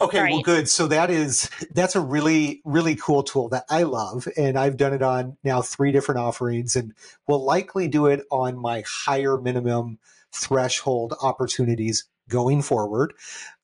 okay, 0.00 0.20
right. 0.20 0.32
well, 0.32 0.42
good. 0.42 0.68
So 0.68 0.86
that 0.88 1.10
is 1.10 1.50
that's 1.72 1.96
a 1.96 2.00
really 2.00 2.62
really 2.64 2.96
cool 2.96 3.22
tool 3.22 3.48
that 3.50 3.64
I 3.68 3.82
love, 3.82 4.28
and 4.36 4.58
I've 4.58 4.76
done 4.76 4.94
it 4.94 5.02
on 5.02 5.36
now 5.44 5.62
three 5.62 5.92
different 5.92 6.20
offerings, 6.20 6.76
and 6.76 6.92
will 7.26 7.44
likely 7.44 7.88
do 7.88 8.06
it 8.06 8.24
on 8.30 8.56
my 8.56 8.84
higher 8.86 9.40
minimum 9.40 9.98
threshold 10.32 11.14
opportunities 11.22 12.04
going 12.28 12.62
forward. 12.62 13.12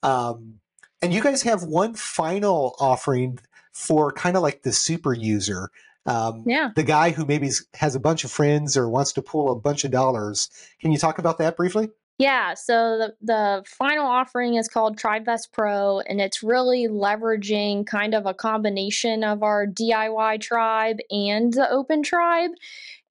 Um, 0.02 0.60
and 1.00 1.14
you 1.14 1.22
guys 1.22 1.42
have 1.42 1.62
one 1.62 1.94
final 1.94 2.74
offering 2.80 3.38
for 3.72 4.10
kind 4.12 4.36
of 4.36 4.42
like 4.42 4.62
the 4.62 4.72
super 4.72 5.14
user 5.14 5.70
um, 6.06 6.44
yeah. 6.46 6.70
The 6.74 6.82
guy 6.82 7.10
who 7.10 7.26
maybe 7.26 7.50
has 7.74 7.94
a 7.94 8.00
bunch 8.00 8.24
of 8.24 8.30
friends 8.30 8.76
or 8.76 8.88
wants 8.88 9.12
to 9.14 9.22
pull 9.22 9.52
a 9.52 9.56
bunch 9.56 9.84
of 9.84 9.90
dollars. 9.90 10.48
Can 10.80 10.92
you 10.92 10.98
talk 10.98 11.18
about 11.18 11.38
that 11.38 11.56
briefly? 11.56 11.90
Yeah, 12.18 12.54
so 12.54 12.98
the, 12.98 13.14
the 13.22 13.64
final 13.64 14.04
offering 14.04 14.56
is 14.56 14.66
called 14.66 14.98
TribeVest 14.98 15.52
Pro, 15.52 16.00
and 16.00 16.20
it's 16.20 16.42
really 16.42 16.88
leveraging 16.88 17.86
kind 17.86 18.12
of 18.12 18.26
a 18.26 18.34
combination 18.34 19.22
of 19.22 19.44
our 19.44 19.66
DIY 19.66 20.40
tribe 20.40 20.96
and 21.10 21.52
the 21.52 21.70
open 21.70 22.02
tribe. 22.02 22.50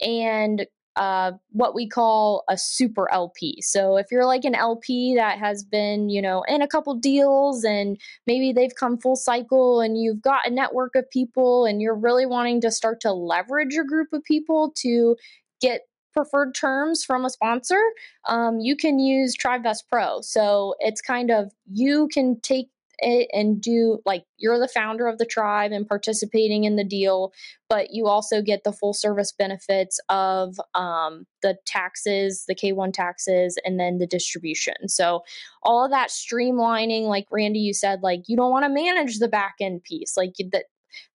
And 0.02 0.68
uh, 0.98 1.32
what 1.52 1.76
we 1.76 1.88
call 1.88 2.44
a 2.50 2.58
super 2.58 3.10
LP. 3.12 3.62
So 3.62 3.98
if 3.98 4.08
you're 4.12 4.26
like 4.26 4.44
an 4.44 4.56
LP 4.56 5.16
that 5.16 5.38
has 5.38 5.64
been, 5.64 6.10
you 6.10 6.22
know, 6.22 6.44
in 6.48 6.62
a 6.62 6.68
couple 6.68 6.96
deals 6.96 7.64
and 7.64 7.98
maybe 8.26 8.52
they've 8.52 8.76
come 8.76 8.98
full 8.98 9.16
cycle 9.16 9.80
and 9.80 9.98
you've 9.98 10.22
got 10.22 10.48
a 10.48 10.50
network 10.50 10.96
of 10.96 11.10
people 11.10 11.66
and 11.66 11.82
you're 11.82 11.96
really 11.96 12.26
wanting 12.26 12.62
to 12.62 12.72
start 12.72 13.00
to 13.02 13.14
leverage 13.14 13.76
a 13.76 13.84
group 13.84 14.12
of 14.12 14.24
people 14.24 14.74
to 14.78 15.16
get 15.62 15.82
preferred 16.14 16.56
terms 16.56 17.04
from 17.04 17.26
a 17.26 17.30
sponsor, 17.30 17.80
um, 18.28 18.60
you 18.60 18.76
can 18.76 18.98
use 18.98 19.38
TribeVest 19.38 19.84
Pro. 19.88 20.20
So 20.22 20.74
it's 20.80 21.00
kind 21.00 21.30
of 21.30 21.52
you 21.72 22.10
can 22.12 22.40
take 22.42 22.70
it 23.00 23.30
and 23.32 23.62
do 23.62 24.00
like 24.06 24.24
you're 24.38 24.60
the 24.60 24.68
founder 24.68 25.08
of 25.08 25.18
the 25.18 25.26
tribe 25.26 25.72
and 25.72 25.88
participating 25.88 26.64
in 26.64 26.76
the 26.76 26.84
deal, 26.84 27.32
but 27.70 27.92
you 27.92 28.08
also 28.08 28.42
get 28.42 28.64
the 28.64 28.72
full 28.72 28.94
service 28.94 29.32
benefits 29.32 30.00
of 30.10 30.56
um, 30.74 31.26
the 31.42 31.58
taxes, 31.66 32.46
the 32.48 32.56
K1 32.56 32.94
taxes, 32.94 33.58
and 33.66 33.80
then 33.80 33.98
the 33.98 34.08
distribution. 34.08 34.88
So 34.88 35.22
all 35.64 35.86
of 35.86 35.92
that 35.92 36.10
streamlining, 36.10 37.04
like 37.04 37.26
Randy, 37.32 37.60
you 37.60 37.74
said, 37.74 38.02
like 38.02 38.22
you 38.28 38.38
don't 38.38 38.52
want 38.52 38.66
to 38.66 38.70
manage 38.70 39.20
the 39.20 39.28
back 39.28 39.56
end 39.60 39.84
piece, 39.84 40.16
like 40.18 40.34
that 40.52 40.66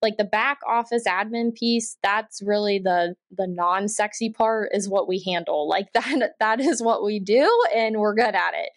like 0.01 0.17
the 0.17 0.23
back 0.23 0.59
office 0.67 1.03
admin 1.07 1.53
piece 1.55 1.97
that's 2.03 2.41
really 2.41 2.79
the 2.79 3.15
the 3.31 3.47
non-sexy 3.47 4.29
part 4.29 4.69
is 4.73 4.89
what 4.89 5.07
we 5.07 5.21
handle. 5.25 5.67
Like 5.73 5.91
that 5.93 6.33
that 6.39 6.59
is 6.59 6.83
what 6.83 7.03
we 7.03 7.19
do 7.19 7.49
and 7.75 7.97
we're 7.97 8.13
good 8.13 8.35
at 8.35 8.53
it. 8.53 8.69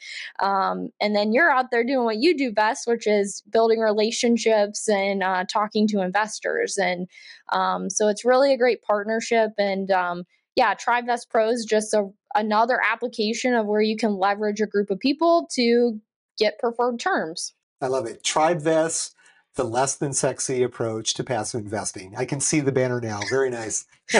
Um, 0.42 0.88
and 0.99 1.14
then 1.14 1.33
you're 1.33 1.51
out 1.51 1.71
there 1.71 1.85
doing 1.85 2.05
what 2.05 2.16
you 2.16 2.35
do 2.35 2.51
best 2.53 2.87
which 2.87 3.07
is 3.07 3.42
building 3.51 3.81
relationships 3.81 4.88
and 4.88 5.23
uh, 5.23 5.45
talking 5.45 5.87
to 5.88 6.01
investors. 6.01 6.79
And 6.79 7.07
um, 7.53 7.90
so 7.90 8.09
it's 8.09 8.25
really 8.25 8.55
a 8.55 8.57
great 8.57 8.83
partnership 8.83 9.51
and 9.59 9.90
um, 9.90 10.25
yeah 10.55 10.75
tribevest 10.75 11.29
pro 11.29 11.51
is 11.51 11.66
just 11.66 11.92
a, 11.92 12.09
another 12.35 12.81
application 12.81 13.53
of 13.53 13.66
where 13.66 13.83
you 13.83 13.97
can 13.97 14.16
leverage 14.16 14.61
a 14.61 14.66
group 14.66 14.90
of 14.90 14.99
people 14.99 15.47
to 15.53 16.01
get 16.38 16.59
preferred 16.59 16.99
terms. 16.99 17.55
I 17.81 17.88
love 17.88 18.07
it. 18.07 18.23
TribeVest, 18.23 19.14
the 19.57 19.64
less 19.64 19.97
than 19.97 20.12
sexy 20.12 20.62
approach 20.62 21.14
to 21.14 21.25
passive 21.25 21.62
investing. 21.62 22.14
I 22.16 22.25
can 22.25 22.40
see 22.40 22.61
the 22.61 22.73
banner 22.73 23.01
now. 23.01 23.21
Very 23.29 23.51
nice. 23.51 23.87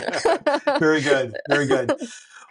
Very 0.79 1.01
good. 1.01 1.37
Very 1.49 1.67
good. 1.67 1.93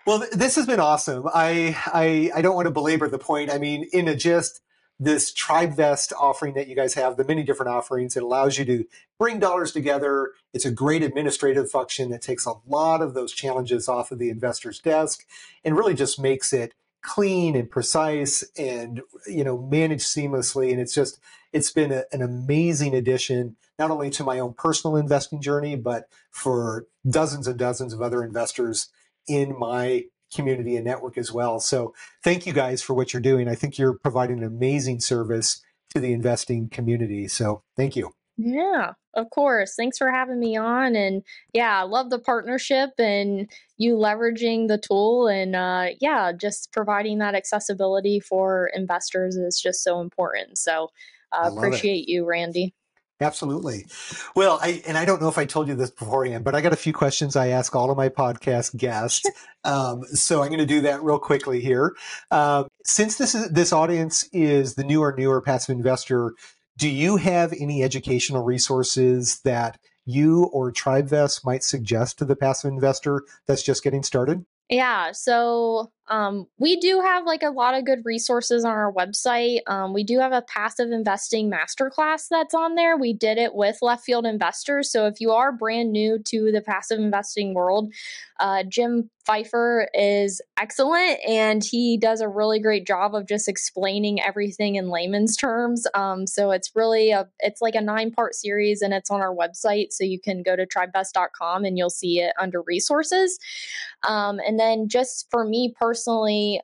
Well, 0.08 0.24
this 0.32 0.56
has 0.56 0.67
been 0.67 0.80
awesome. 0.80 1.28
I, 1.34 1.76
I 1.88 2.32
I 2.36 2.41
don't 2.41 2.56
want 2.56 2.67
to 2.67 2.71
belabor 2.71 3.10
the 3.10 3.17
point. 3.17 3.52
I 3.52 3.58
mean, 3.58 3.89
in 3.91 4.08
a 4.08 4.15
gist, 4.15 4.62
this 5.00 5.34
TribeVest 5.34 6.13
offering 6.13 6.54
that 6.54 6.67
you 6.67 6.76
guys 6.76 6.93
have, 6.93 7.17
the 7.17 7.26
many 7.26 7.43
different 7.43 7.71
offerings, 7.71 8.15
it 8.15 8.24
allows 8.24 8.58
you 8.58 8.65
to 8.65 8.86
bring 9.19 9.39
dollars 9.39 9.71
together. 9.71 10.32
It's 10.54 10.65
a 10.65 10.71
great 10.71 11.04
administrative 11.04 11.69
function 11.69 12.12
that 12.12 12.21
takes 12.21 12.45
a 12.45 12.54
lot 12.67 13.02
of 13.02 13.13
those 13.13 13.34
challenges 13.34 13.89
off 13.89 14.12
of 14.12 14.19
the 14.19 14.30
investor's 14.30 14.80
desk 14.80 15.26
and 15.63 15.76
really 15.76 15.95
just 15.95 16.19
makes 16.19 16.54
it 16.54 16.74
clean 17.05 17.55
and 17.55 17.69
precise 17.69 18.43
and 18.57 19.01
you 19.27 19.43
know 19.43 19.57
managed 19.57 20.05
seamlessly. 20.05 20.71
And 20.71 20.79
it's 20.79 20.93
just 20.93 21.19
it's 21.53 21.71
been 21.71 21.91
a, 21.91 22.03
an 22.11 22.21
amazing 22.21 22.95
addition 22.95 23.55
not 23.77 23.91
only 23.91 24.09
to 24.09 24.23
my 24.23 24.39
own 24.39 24.53
personal 24.53 24.95
investing 24.95 25.41
journey 25.41 25.75
but 25.75 26.07
for 26.31 26.87
dozens 27.09 27.47
and 27.47 27.59
dozens 27.59 27.93
of 27.93 28.01
other 28.01 28.23
investors 28.23 28.89
in 29.27 29.57
my 29.57 30.05
community 30.33 30.75
and 30.75 30.85
network 30.85 31.17
as 31.17 31.31
well. 31.31 31.59
So 31.59 31.93
thank 32.23 32.45
you 32.45 32.53
guys 32.53 32.81
for 32.81 32.93
what 32.93 33.13
you're 33.13 33.21
doing. 33.21 33.47
I 33.47 33.55
think 33.55 33.77
you're 33.77 33.97
providing 33.97 34.39
an 34.39 34.43
amazing 34.43 34.99
service 34.99 35.61
to 35.93 35.99
the 35.99 36.11
investing 36.11 36.69
community. 36.69 37.27
So 37.27 37.63
thank 37.77 37.95
you 37.95 38.11
yeah, 38.38 38.93
of 39.13 39.30
course. 39.30 39.76
Thanks 39.76 39.98
for 39.98 40.12
having 40.12 40.39
me 40.39 40.58
on. 40.58 40.95
And 40.95 41.24
yeah, 41.54 41.80
I 41.80 41.84
love 41.84 42.10
the 42.10 42.19
partnership 42.19 42.91
and 43.00 43.50
you 43.78 43.95
leveraging 43.95 44.67
the 44.67 44.78
tool. 44.78 45.28
And 45.28 45.56
uh, 45.56 45.88
yeah, 46.02 46.32
just 46.34 46.71
providing 46.74 47.19
that 47.19 47.36
accessibility 47.36 48.19
for 48.19 48.71
investors 48.74 49.36
is 49.36 49.60
just 49.62 49.84
so 49.84 50.02
important. 50.02 50.58
So 50.58 50.89
uh, 51.32 51.52
appreciate 51.54 52.08
it. 52.08 52.12
you, 52.12 52.26
Randy. 52.26 52.74
Absolutely. 53.21 53.86
Well, 54.36 54.60
I 54.62 54.84
and 54.86 54.98
I 54.98 55.06
don't 55.06 55.21
know 55.21 55.30
if 55.30 55.38
I 55.38 55.45
told 55.45 55.69
you 55.69 55.76
this 55.76 55.89
beforehand, 55.89 56.43
but 56.43 56.54
I 56.54 56.60
got 56.60 56.74
a 56.74 56.78
few 56.78 56.91
questions 56.91 57.38
I 57.38 57.48
ask 57.48 57.74
all 57.74 57.89
of 57.89 57.95
my 57.95 58.10
podcast 58.10 58.76
guests. 58.76 59.26
um, 59.63 60.04
so 60.04 60.41
I'm 60.41 60.50
going 60.50 60.60
to 60.60 60.65
do 60.65 60.82
that 60.82 61.02
real 61.02 61.17
quickly 61.17 61.62
here. 61.62 61.95
Uh, 62.30 62.65
since 62.84 63.17
this 63.17 63.34
is 63.34 63.50
this 63.52 63.71
audience 63.71 64.28
is 64.34 64.76
the 64.76 64.84
newer 64.84 65.15
newer 65.17 65.41
passive 65.41 65.78
investor 65.78 66.34
do 66.77 66.89
you 66.89 67.17
have 67.17 67.53
any 67.53 67.83
educational 67.83 68.43
resources 68.43 69.39
that 69.41 69.79
you 70.05 70.45
or 70.45 70.71
TribeVest 70.71 71.45
might 71.45 71.63
suggest 71.63 72.19
to 72.19 72.25
the 72.25 72.35
passive 72.35 72.71
investor 72.71 73.23
that's 73.47 73.63
just 73.63 73.83
getting 73.83 74.03
started? 74.03 74.45
Yeah, 74.69 75.11
so 75.11 75.91
um, 76.07 76.47
we 76.59 76.79
do 76.79 77.01
have 77.01 77.25
like 77.25 77.43
a 77.43 77.49
lot 77.49 77.73
of 77.73 77.85
good 77.85 77.99
resources 78.05 78.63
on 78.63 78.71
our 78.71 78.93
website. 78.93 79.59
Um, 79.67 79.93
we 79.93 80.03
do 80.03 80.19
have 80.19 80.31
a 80.31 80.43
passive 80.43 80.91
investing 80.91 81.51
masterclass 81.51 82.27
that's 82.29 82.53
on 82.53 82.75
there. 82.75 82.95
We 82.97 83.13
did 83.13 83.37
it 83.37 83.55
with 83.55 83.77
left 83.81 84.05
field 84.05 84.25
investors. 84.25 84.91
So 84.91 85.07
if 85.07 85.19
you 85.19 85.31
are 85.31 85.51
brand 85.51 85.91
new 85.91 86.19
to 86.25 86.51
the 86.51 86.61
passive 86.61 86.99
investing 86.99 87.53
world, 87.53 87.91
uh, 88.39 88.63
Jim 88.63 89.09
Pfeifer 89.27 89.87
is 89.93 90.41
excellent 90.59 91.19
and 91.27 91.63
he 91.63 91.97
does 91.97 92.21
a 92.21 92.27
really 92.27 92.59
great 92.59 92.85
job 92.85 93.15
of 93.15 93.27
just 93.27 93.47
explaining 93.47 94.21
everything 94.21 94.75
in 94.75 94.89
layman's 94.89 95.35
terms. 95.35 95.87
Um, 95.95 96.27
so 96.27 96.51
it's 96.51 96.71
really 96.75 97.11
a 97.11 97.27
it's 97.39 97.61
like 97.61 97.75
a 97.75 97.81
nine 97.81 98.11
part 98.11 98.35
series 98.35 98.81
and 98.81 98.93
it's 98.93 99.09
on 99.09 99.21
our 99.21 99.33
website. 99.33 99.87
So 99.91 100.03
you 100.03 100.19
can 100.19 100.43
go 100.43 100.55
to 100.55 100.67
tribevest.com 100.67 101.65
and 101.65 101.77
you'll 101.77 101.89
see 101.89 102.19
it 102.19 102.33
under 102.39 102.61
resources. 102.61 103.39
Um, 104.07 104.39
and 104.45 104.59
then 104.59 104.89
just 104.89 105.27
for 105.31 105.45
me 105.45 105.73
personally, 105.79 105.94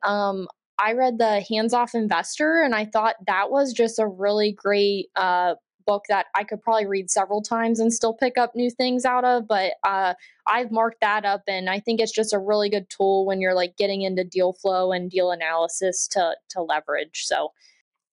um, 0.02 0.48
I 0.78 0.92
read 0.92 1.18
the 1.18 1.40
Hands 1.48 1.72
Off 1.72 1.94
Investor 1.94 2.62
and 2.62 2.74
I 2.74 2.84
thought 2.84 3.16
that 3.26 3.50
was 3.50 3.72
just 3.72 3.98
a 3.98 4.06
really 4.06 4.52
great 4.52 5.08
uh, 5.16 5.54
book 5.86 6.04
that 6.08 6.26
I 6.34 6.44
could 6.44 6.62
probably 6.62 6.86
read 6.86 7.10
several 7.10 7.42
times 7.42 7.80
and 7.80 7.92
still 7.92 8.14
pick 8.14 8.38
up 8.38 8.54
new 8.54 8.70
things 8.70 9.04
out 9.04 9.24
of. 9.24 9.46
But 9.46 9.74
uh, 9.84 10.14
I've 10.46 10.70
marked 10.70 11.00
that 11.00 11.24
up, 11.24 11.42
and 11.46 11.68
I 11.68 11.80
think 11.80 12.00
it's 12.00 12.12
just 12.12 12.32
a 12.32 12.38
really 12.38 12.68
good 12.68 12.88
tool 12.88 13.26
when 13.26 13.40
you're 13.40 13.54
like 13.54 13.76
getting 13.76 14.02
into 14.02 14.24
deal 14.24 14.52
flow 14.52 14.92
and 14.92 15.10
deal 15.10 15.30
analysis 15.30 16.08
to 16.08 16.36
to 16.50 16.62
leverage. 16.62 17.24
So. 17.24 17.52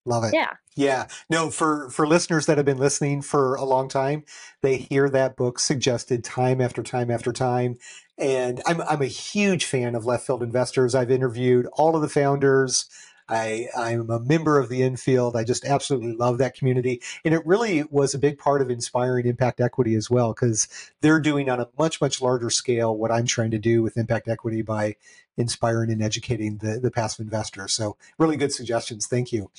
Love 0.08 0.24
it. 0.24 0.34
Yeah. 0.34 0.54
Yeah. 0.74 1.06
No, 1.28 1.50
for 1.50 1.90
for 1.90 2.06
listeners 2.06 2.46
that 2.46 2.56
have 2.56 2.66
been 2.66 2.78
listening 2.78 3.22
for 3.22 3.54
a 3.56 3.64
long 3.64 3.88
time, 3.88 4.24
they 4.62 4.76
hear 4.76 5.08
that 5.10 5.36
book 5.36 5.58
suggested 5.58 6.24
time 6.24 6.60
after 6.60 6.82
time 6.82 7.10
after 7.10 7.32
time. 7.32 7.76
And 8.16 8.62
I'm 8.66 8.80
I'm 8.82 9.02
a 9.02 9.06
huge 9.06 9.64
fan 9.64 9.94
of 9.94 10.06
left 10.06 10.26
field 10.26 10.42
investors. 10.42 10.94
I've 10.94 11.10
interviewed 11.10 11.66
all 11.74 11.94
of 11.94 12.02
the 12.02 12.08
founders. 12.08 12.88
I, 13.30 13.66
I'm 13.76 14.08
a 14.08 14.20
member 14.20 14.58
of 14.58 14.70
the 14.70 14.82
infield. 14.82 15.36
I 15.36 15.44
just 15.44 15.66
absolutely 15.66 16.14
love 16.14 16.38
that 16.38 16.54
community. 16.54 17.02
And 17.26 17.34
it 17.34 17.46
really 17.46 17.84
was 17.90 18.14
a 18.14 18.18
big 18.18 18.38
part 18.38 18.62
of 18.62 18.70
inspiring 18.70 19.26
impact 19.26 19.60
equity 19.60 19.94
as 19.96 20.08
well, 20.08 20.32
because 20.32 20.66
they're 21.02 21.20
doing 21.20 21.50
on 21.50 21.60
a 21.60 21.68
much, 21.78 22.00
much 22.00 22.22
larger 22.22 22.48
scale 22.48 22.96
what 22.96 23.12
I'm 23.12 23.26
trying 23.26 23.50
to 23.50 23.58
do 23.58 23.82
with 23.82 23.98
impact 23.98 24.28
equity 24.28 24.62
by 24.62 24.96
inspiring 25.36 25.90
and 25.90 26.02
educating 26.02 26.56
the, 26.56 26.80
the 26.80 26.90
passive 26.90 27.22
investor. 27.22 27.68
So 27.68 27.98
really 28.18 28.38
good 28.38 28.50
suggestions. 28.50 29.06
Thank 29.06 29.30
you. 29.30 29.50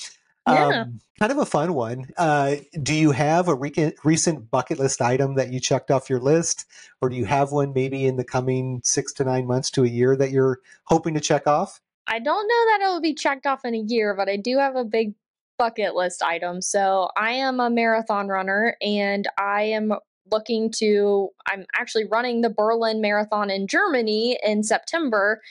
Yeah. 0.54 0.82
Um, 0.82 1.00
kind 1.20 1.32
of 1.32 1.38
a 1.38 1.46
fun 1.46 1.74
one. 1.74 2.08
Uh, 2.18 2.58
do 2.82 2.94
you 2.94 3.12
have 3.12 3.48
a 3.48 3.56
re- 3.56 3.94
recent 4.04 4.50
bucket 4.50 4.80
list 4.80 5.02
item 5.02 5.36
that 5.36 5.52
you 5.52 5.60
checked 5.60 5.92
off 5.92 6.10
your 6.10 6.20
list, 6.20 6.66
or 7.02 7.10
do 7.10 7.16
you 7.16 7.26
have 7.26 7.52
one 7.52 7.74
maybe 7.74 8.06
in 8.06 8.16
the 8.18 8.24
coming 8.24 8.82
six 8.84 9.14
to 9.14 9.24
nine 9.24 9.48
months 9.48 9.70
to 9.72 9.84
a 9.84 9.88
year 9.88 10.16
that 10.16 10.32
you're 10.32 10.60
hoping 10.86 11.14
to 11.14 11.20
check 11.20 11.48
off? 11.48 11.82
I 12.08 12.20
don't 12.20 12.48
know 12.48 12.66
that 12.72 12.80
it 12.82 12.88
will 12.88 13.02
be 13.02 13.14
checked 13.14 13.46
off 13.46 13.66
in 13.66 13.76
a 13.76 13.80
year, 13.80 14.16
but 14.16 14.30
I 14.30 14.38
do 14.38 14.58
have 14.58 14.76
a 14.76 14.84
big 14.84 15.14
bucket 15.60 15.94
list 15.94 16.24
item. 16.24 16.62
So 16.62 17.10
I 17.16 17.34
am 17.34 17.60
a 17.60 17.70
marathon 17.70 18.30
runner 18.30 18.76
and 18.82 19.28
I 19.38 19.64
am 19.64 19.94
looking 20.32 20.72
to, 20.78 21.30
I'm 21.48 21.66
actually 21.76 22.06
running 22.06 22.42
the 22.42 22.50
Berlin 22.50 23.02
Marathon 23.02 23.50
in 23.50 23.68
Germany 23.68 24.40
in 24.44 24.64
September. 24.64 25.42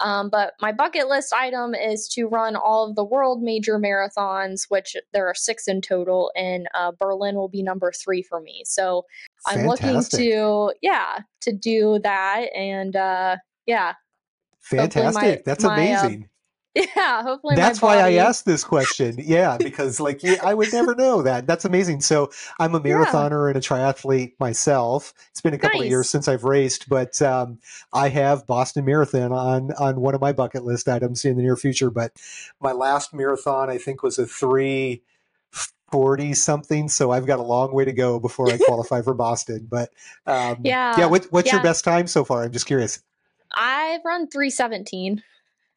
Um, 0.00 0.30
but 0.30 0.52
my 0.60 0.70
bucket 0.70 1.08
list 1.08 1.32
item 1.32 1.74
is 1.74 2.08
to 2.10 2.26
run 2.26 2.54
all 2.54 2.88
of 2.88 2.94
the 2.94 3.04
world 3.04 3.42
major 3.42 3.78
marathons, 3.78 4.66
which 4.68 4.96
there 5.12 5.26
are 5.26 5.34
six 5.34 5.66
in 5.66 5.80
total, 5.80 6.30
and 6.36 6.68
uh, 6.74 6.92
Berlin 6.98 7.34
will 7.34 7.48
be 7.48 7.62
number 7.64 7.92
three 7.92 8.22
for 8.22 8.40
me. 8.40 8.62
So 8.64 9.04
I'm 9.46 9.66
Fantastic. 9.66 9.84
looking 9.84 10.18
to, 10.18 10.74
yeah, 10.82 11.18
to 11.40 11.52
do 11.52 11.98
that. 12.04 12.46
And 12.54 12.94
uh, 12.94 13.36
yeah, 13.66 13.94
Fantastic. 14.60 15.14
My, 15.14 15.42
That's 15.44 15.64
my, 15.64 15.70
uh, 15.70 15.72
amazing. 15.74 16.24
Uh, 16.24 16.26
yeah, 16.96 17.22
hopefully 17.22 17.56
That's 17.56 17.82
why 17.82 17.98
I 17.98 18.12
asked 18.14 18.44
this 18.44 18.64
question. 18.64 19.16
Yeah, 19.18 19.56
because 19.58 20.00
like 20.00 20.22
yeah, 20.22 20.36
I 20.42 20.54
would 20.54 20.72
never 20.72 20.94
know 20.94 21.22
that. 21.22 21.46
That's 21.46 21.64
amazing. 21.64 22.00
So 22.00 22.30
I'm 22.58 22.74
a 22.74 22.80
marathoner 22.80 23.46
yeah. 23.46 23.48
and 23.48 23.56
a 23.56 23.60
triathlete 23.60 24.34
myself. 24.38 25.12
It's 25.30 25.40
been 25.40 25.54
a 25.54 25.58
couple 25.58 25.80
nice. 25.80 25.86
of 25.86 25.90
years 25.90 26.10
since 26.10 26.28
I've 26.28 26.44
raced, 26.44 26.88
but 26.88 27.20
um, 27.22 27.58
I 27.92 28.08
have 28.08 28.46
Boston 28.46 28.84
Marathon 28.84 29.32
on 29.32 29.72
on 29.72 30.00
one 30.00 30.14
of 30.14 30.20
my 30.20 30.32
bucket 30.32 30.64
list 30.64 30.88
items 30.88 31.24
in 31.24 31.36
the 31.36 31.42
near 31.42 31.56
future. 31.56 31.90
But 31.90 32.12
my 32.60 32.72
last 32.72 33.12
marathon, 33.12 33.70
I 33.70 33.78
think, 33.78 34.02
was 34.02 34.18
a 34.18 34.26
three. 34.26 35.02
40 35.90 36.34
something 36.34 36.86
so 36.90 37.12
i've 37.12 37.24
got 37.24 37.38
a 37.38 37.42
long 37.42 37.72
way 37.72 37.82
to 37.82 37.94
go 37.94 38.20
before 38.20 38.50
i 38.50 38.58
qualify 38.66 39.00
for 39.00 39.14
boston 39.14 39.66
but 39.70 39.88
um, 40.26 40.58
yeah 40.62 40.94
yeah 40.98 41.06
what, 41.06 41.24
what's 41.30 41.46
yeah. 41.46 41.54
your 41.54 41.62
best 41.62 41.82
time 41.82 42.06
so 42.06 42.26
far 42.26 42.44
i'm 42.44 42.52
just 42.52 42.66
curious 42.66 43.02
I've 43.54 44.04
run 44.04 44.28
317. 44.28 45.22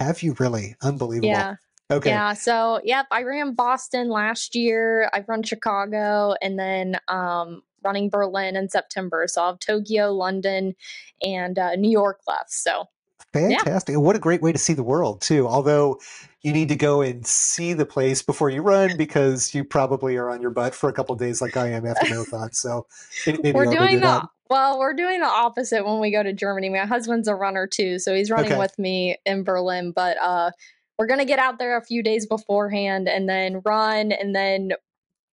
Have 0.02 0.24
you 0.24 0.36
really? 0.40 0.76
Unbelievable. 0.82 1.30
Yeah. 1.30 1.56
Okay. 1.92 2.10
Yeah. 2.10 2.34
So, 2.34 2.80
yep, 2.84 3.06
I 3.12 3.24
ran 3.24 3.54
Boston 3.54 4.10
last 4.10 4.56
year. 4.56 5.10
I've 5.14 5.28
run 5.28 5.44
Chicago 5.44 6.36
and 6.42 6.58
then 6.58 6.98
um, 7.10 7.64
running 7.84 8.10
Berlin 8.10 8.56
in 8.56 8.70
September. 8.70 9.26
So, 9.28 9.42
I'll 9.42 9.52
have 9.52 9.60
Tokyo, 9.60 10.12
London, 10.12 10.74
and 11.22 11.60
uh, 11.60 11.76
New 11.76 11.92
York 11.92 12.22
left. 12.28 12.52
So, 12.52 12.88
Fantastic. 13.34 13.94
Yeah. 13.94 14.00
What 14.00 14.16
a 14.16 14.20
great 14.20 14.42
way 14.42 14.52
to 14.52 14.58
see 14.58 14.74
the 14.74 14.84
world, 14.84 15.22
too. 15.22 15.48
Although 15.48 16.00
you 16.42 16.52
need 16.52 16.70
to 16.70 16.76
go 16.76 17.02
and 17.02 17.26
see 17.26 17.74
the 17.74 17.86
place 17.86 18.22
before 18.22 18.50
you 18.50 18.62
run 18.62 18.98
because 18.98 19.54
you 19.54 19.64
probably 19.64 20.18
are 20.18 20.30
on 20.30 20.42
your 20.42 20.52
butt 20.52 20.74
for 20.74 20.90
a 20.90 20.94
couple 20.94 21.16
days 21.16 21.42
like 21.42 21.56
I 21.56 21.70
am 21.70 21.86
after 21.86 22.10
marathon. 22.10 22.52
So 22.52 22.88
maybe 23.28 23.52
we're 23.54 23.66
doing 23.66 23.96
do 23.96 24.00
that. 24.00 24.28
Well, 24.52 24.80
we're 24.80 24.94
doing 24.94 25.22
the 25.22 25.28
opposite 25.28 25.86
when 25.86 26.02
we 26.02 26.12
go 26.12 26.22
to 26.22 26.34
Germany. 26.34 26.68
My 26.68 26.80
husband's 26.80 27.30
a 27.30 27.36
runner 27.36 27.68
too, 27.68 28.00
so 28.00 28.14
he's 28.14 28.30
running 28.30 28.52
okay. 28.52 28.60
with 28.60 28.78
me 28.78 29.16
in 29.26 29.46
Berlin. 29.46 29.94
But 29.94 30.18
uh, 30.22 30.52
we're 31.00 31.08
gonna 31.08 31.24
get 31.24 31.40
out 31.40 31.58
there 31.58 31.78
a 31.78 31.86
few 31.86 32.04
days 32.04 32.26
beforehand 32.26 33.08
and 33.08 33.30
then 33.30 33.62
run 33.64 34.12
and 34.12 34.36
then 34.36 34.74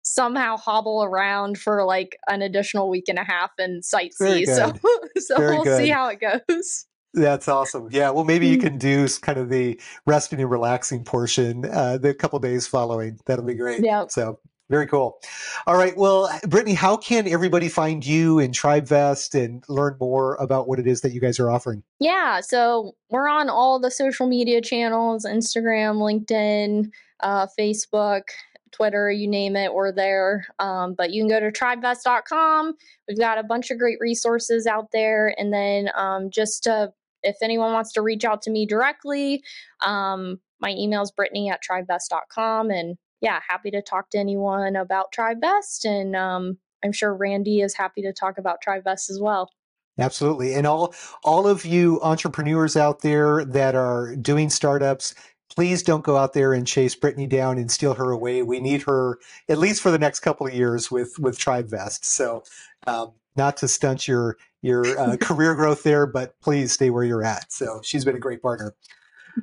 somehow 0.02 0.57
hobble 0.57 1.02
around 1.02 1.59
for 1.59 1.85
like 1.85 2.16
an 2.28 2.42
additional 2.42 2.88
week 2.88 3.07
and 3.09 3.18
a 3.18 3.24
half 3.24 3.50
and 3.59 3.83
sightsee. 3.83 4.46
So, 4.46 4.72
so 5.18 5.37
Very 5.37 5.57
we'll 5.57 5.64
good. 5.64 5.78
see 5.78 5.88
how 5.88 6.11
it 6.11 6.20
goes. 6.20 6.87
That's 7.12 7.48
awesome. 7.48 7.88
Yeah. 7.90 8.11
Well, 8.11 8.24
maybe 8.24 8.46
you 8.46 8.59
mm. 8.59 8.62
can 8.62 8.78
do 8.78 9.09
kind 9.20 9.38
of 9.38 9.48
the 9.48 9.81
resting 10.07 10.40
and 10.40 10.48
relaxing 10.48 11.02
portion 11.02 11.64
uh, 11.64 11.98
the 11.98 12.14
couple 12.14 12.38
days 12.38 12.68
following. 12.68 13.18
That'll 13.26 13.44
be 13.44 13.54
great. 13.54 13.83
Yeah. 13.83 14.07
So 14.09 14.38
very 14.68 14.87
cool. 14.87 15.18
All 15.66 15.76
right. 15.76 15.96
Well, 15.96 16.31
Brittany, 16.46 16.74
how 16.74 16.96
can 16.96 17.26
everybody 17.26 17.68
find 17.68 18.04
you 18.04 18.38
in 18.38 18.50
TribeVest 18.50 19.35
and 19.35 19.64
learn 19.68 19.96
more 19.98 20.35
about 20.37 20.68
what 20.68 20.78
it 20.78 20.87
is 20.87 21.00
that 21.00 21.12
you 21.12 21.20
guys 21.20 21.40
are 21.40 21.50
offering? 21.50 21.83
Yeah. 22.00 22.40
So 22.40 22.92
we're 23.11 23.28
on 23.28 23.48
all 23.48 23.81
the 23.81 23.90
social 23.90 24.26
media 24.26 24.61
channels 24.61 25.24
Instagram, 25.24 25.96
LinkedIn, 25.96 26.90
uh, 27.20 27.46
Facebook, 27.59 28.22
Twitter, 28.70 29.11
you 29.11 29.26
name 29.26 29.57
it, 29.57 29.72
we're 29.72 29.92
there. 29.92 30.46
Um, 30.59 30.94
but 30.94 31.12
you 31.12 31.22
can 31.22 31.28
go 31.28 31.40
to 31.40 31.50
tribevest.com. 31.50 32.74
We've 33.09 33.18
got 33.18 33.38
a 33.38 33.42
bunch 33.42 33.70
of 33.70 33.78
great 33.78 33.98
resources 34.00 34.66
out 34.66 34.92
there. 34.92 35.35
And 35.38 35.52
then 35.52 35.90
um, 35.94 36.31
just 36.31 36.64
to, 36.64 36.92
if 37.22 37.37
anyone 37.42 37.72
wants 37.72 37.92
to 37.94 38.02
reach 38.02 38.24
out 38.24 38.42
to 38.42 38.50
me 38.50 38.66
directly, 38.66 39.42
um, 39.81 40.40
my 40.61 40.70
email 40.70 41.02
is 41.02 41.11
brittany 41.11 41.50
at 41.50 41.61
tribevest.com. 41.68 42.70
And 42.70 42.98
yeah, 43.20 43.40
happy 43.46 43.70
to 43.70 43.83
talk 43.83 44.11
to 44.11 44.18
anyone 44.18 44.76
about 44.76 45.12
Tribevest. 45.12 45.85
And 45.85 46.14
um, 46.14 46.59
I'm 46.85 46.92
sure 46.92 47.14
Randy 47.14 47.61
is 47.61 47.74
happy 47.74 48.02
to 48.02 48.12
talk 48.12 48.38
about 48.38 48.59
Tribevest 48.66 49.11
as 49.11 49.18
well. 49.20 49.50
Absolutely. 49.98 50.54
And 50.54 50.66
all 50.66 50.94
all 51.24 51.48
of 51.48 51.64
you 51.64 52.00
entrepreneurs 52.02 52.76
out 52.76 53.00
there 53.00 53.44
that 53.44 53.74
are 53.74 54.14
doing 54.14 54.48
startups, 54.48 55.14
please 55.50 55.83
don't 55.83 56.04
go 56.04 56.16
out 56.16 56.35
there 56.35 56.52
and 56.52 56.64
chase 56.64 56.94
Brittany 56.94 57.26
down 57.26 57.59
and 57.59 57.68
steal 57.68 57.94
her 57.94 58.12
away. 58.12 58.42
We 58.42 58.61
need 58.61 58.83
her 58.83 59.18
at 59.48 59.59
least 59.59 59.83
for 59.83 59.90
the 59.90 59.98
next 59.98 60.20
couple 60.20 60.46
of 60.46 60.54
years 60.54 60.88
with 60.88 61.18
with 61.18 61.37
Tribevest. 61.37 62.04
So 62.04 62.44
um, 62.87 63.12
not 63.37 63.57
to 63.59 63.66
stunt 63.66 64.07
your 64.07 64.37
your 64.62 64.87
uh, 64.98 65.16
career 65.20 65.57
growth 65.57 65.83
there, 65.83 66.07
but 66.07 66.38
please 66.40 66.72
stay 66.72 66.90
where 66.90 67.04
you're 67.04 67.24
at. 67.24 67.52
So 67.52 67.81
she's 67.83 68.04
been 68.04 68.16
a 68.16 68.20
great 68.20 68.40
partner. 68.40 68.74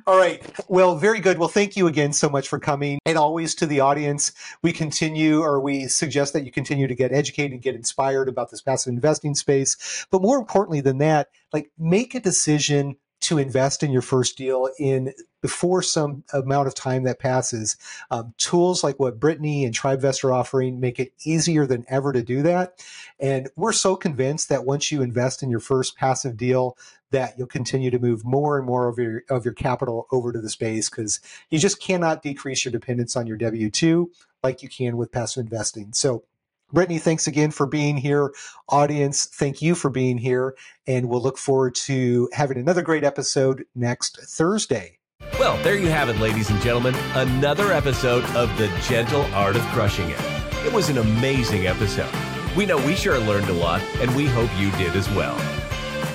All 0.06 0.18
right. 0.18 0.42
Well, 0.68 0.96
very 0.96 1.20
good. 1.20 1.38
Well, 1.38 1.48
thank 1.48 1.76
you 1.76 1.86
again 1.86 2.12
so 2.12 2.28
much 2.28 2.48
for 2.48 2.58
coming. 2.58 2.98
And 3.06 3.16
always 3.16 3.54
to 3.56 3.66
the 3.66 3.80
audience, 3.80 4.32
we 4.62 4.72
continue 4.72 5.42
or 5.42 5.60
we 5.60 5.86
suggest 5.86 6.32
that 6.32 6.44
you 6.44 6.50
continue 6.50 6.86
to 6.86 6.94
get 6.94 7.12
educated 7.12 7.52
and 7.52 7.62
get 7.62 7.74
inspired 7.74 8.28
about 8.28 8.50
this 8.50 8.62
passive 8.62 8.92
investing 8.92 9.34
space. 9.34 10.06
But 10.10 10.22
more 10.22 10.38
importantly 10.38 10.80
than 10.80 10.98
that, 10.98 11.28
like 11.52 11.70
make 11.78 12.14
a 12.14 12.20
decision 12.20 12.96
to 13.22 13.38
invest 13.38 13.82
in 13.82 13.90
your 13.90 14.02
first 14.02 14.36
deal 14.36 14.68
in 14.78 15.12
before 15.46 15.80
some 15.80 16.24
amount 16.32 16.66
of 16.66 16.74
time 16.74 17.04
that 17.04 17.20
passes. 17.20 17.76
Um, 18.10 18.34
tools 18.36 18.82
like 18.82 18.98
what 18.98 19.20
Brittany 19.20 19.64
and 19.64 19.72
Tribevest 19.72 20.24
are 20.24 20.32
offering 20.32 20.80
make 20.80 20.98
it 20.98 21.12
easier 21.24 21.68
than 21.68 21.84
ever 21.88 22.12
to 22.12 22.20
do 22.20 22.42
that. 22.42 22.84
And 23.20 23.48
we're 23.54 23.70
so 23.70 23.94
convinced 23.94 24.48
that 24.48 24.64
once 24.64 24.90
you 24.90 25.02
invest 25.02 25.44
in 25.44 25.50
your 25.50 25.60
first 25.60 25.96
passive 25.96 26.36
deal, 26.36 26.76
that 27.12 27.38
you'll 27.38 27.46
continue 27.46 27.92
to 27.92 28.00
move 28.00 28.24
more 28.24 28.58
and 28.58 28.66
more 28.66 28.88
of 28.88 28.98
your 28.98 29.22
of 29.30 29.44
your 29.44 29.54
capital 29.54 30.08
over 30.10 30.32
to 30.32 30.40
the 30.40 30.50
space 30.50 30.90
because 30.90 31.20
you 31.48 31.60
just 31.60 31.80
cannot 31.80 32.24
decrease 32.24 32.64
your 32.64 32.72
dependence 32.72 33.14
on 33.14 33.28
your 33.28 33.36
W 33.36 33.70
two 33.70 34.10
like 34.42 34.64
you 34.64 34.68
can 34.68 34.96
with 34.96 35.12
passive 35.12 35.44
investing. 35.44 35.92
So 35.92 36.24
Brittany, 36.72 36.98
thanks 36.98 37.28
again 37.28 37.52
for 37.52 37.68
being 37.68 37.96
here. 37.96 38.34
Audience, 38.68 39.26
thank 39.26 39.62
you 39.62 39.76
for 39.76 39.90
being 39.90 40.18
here. 40.18 40.56
And 40.88 41.08
we'll 41.08 41.22
look 41.22 41.38
forward 41.38 41.76
to 41.86 42.28
having 42.32 42.58
another 42.58 42.82
great 42.82 43.04
episode 43.04 43.64
next 43.76 44.18
Thursday. 44.20 44.95
Well, 45.38 45.62
there 45.62 45.76
you 45.76 45.88
have 45.90 46.08
it, 46.08 46.18
ladies 46.18 46.48
and 46.48 46.60
gentlemen. 46.62 46.94
Another 47.14 47.70
episode 47.70 48.24
of 48.34 48.56
The 48.56 48.68
Gentle 48.88 49.22
Art 49.34 49.54
of 49.54 49.62
Crushing 49.66 50.08
It. 50.08 50.18
It 50.64 50.72
was 50.72 50.88
an 50.88 50.96
amazing 50.96 51.66
episode. 51.66 52.10
We 52.56 52.64
know 52.64 52.78
we 52.78 52.94
sure 52.94 53.18
learned 53.18 53.50
a 53.50 53.52
lot, 53.52 53.82
and 54.00 54.14
we 54.16 54.24
hope 54.26 54.48
you 54.56 54.70
did 54.72 54.96
as 54.96 55.10
well. 55.10 55.36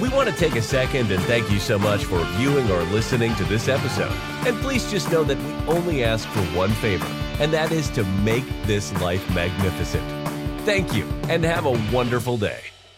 We 0.02 0.10
want 0.10 0.28
to 0.28 0.36
take 0.36 0.56
a 0.56 0.62
second 0.62 1.12
and 1.12 1.22
thank 1.24 1.52
you 1.52 1.60
so 1.60 1.78
much 1.78 2.06
for 2.06 2.18
viewing 2.38 2.70
or 2.72 2.82
listening 2.86 3.36
to 3.36 3.44
this 3.44 3.68
episode. 3.68 4.12
And 4.48 4.60
please 4.60 4.90
just 4.90 5.12
know 5.12 5.24
that 5.24 5.38
we 5.38 5.54
only 5.72 6.04
ask 6.04 6.28
for 6.30 6.42
one 6.58 6.72
favor, 6.72 7.06
and 7.40 7.54
that 7.54 7.72
is 7.72 7.92
to 7.92 8.04
make 8.04 8.46
this 8.64 8.92
life 9.02 9.24
magnificent. 9.36 10.04
Thank 10.66 10.96
you, 10.96 11.08
and 11.30 11.44
have 11.44 11.68
a 11.68 11.80
wonderful 11.96 12.38
day. 12.38 12.62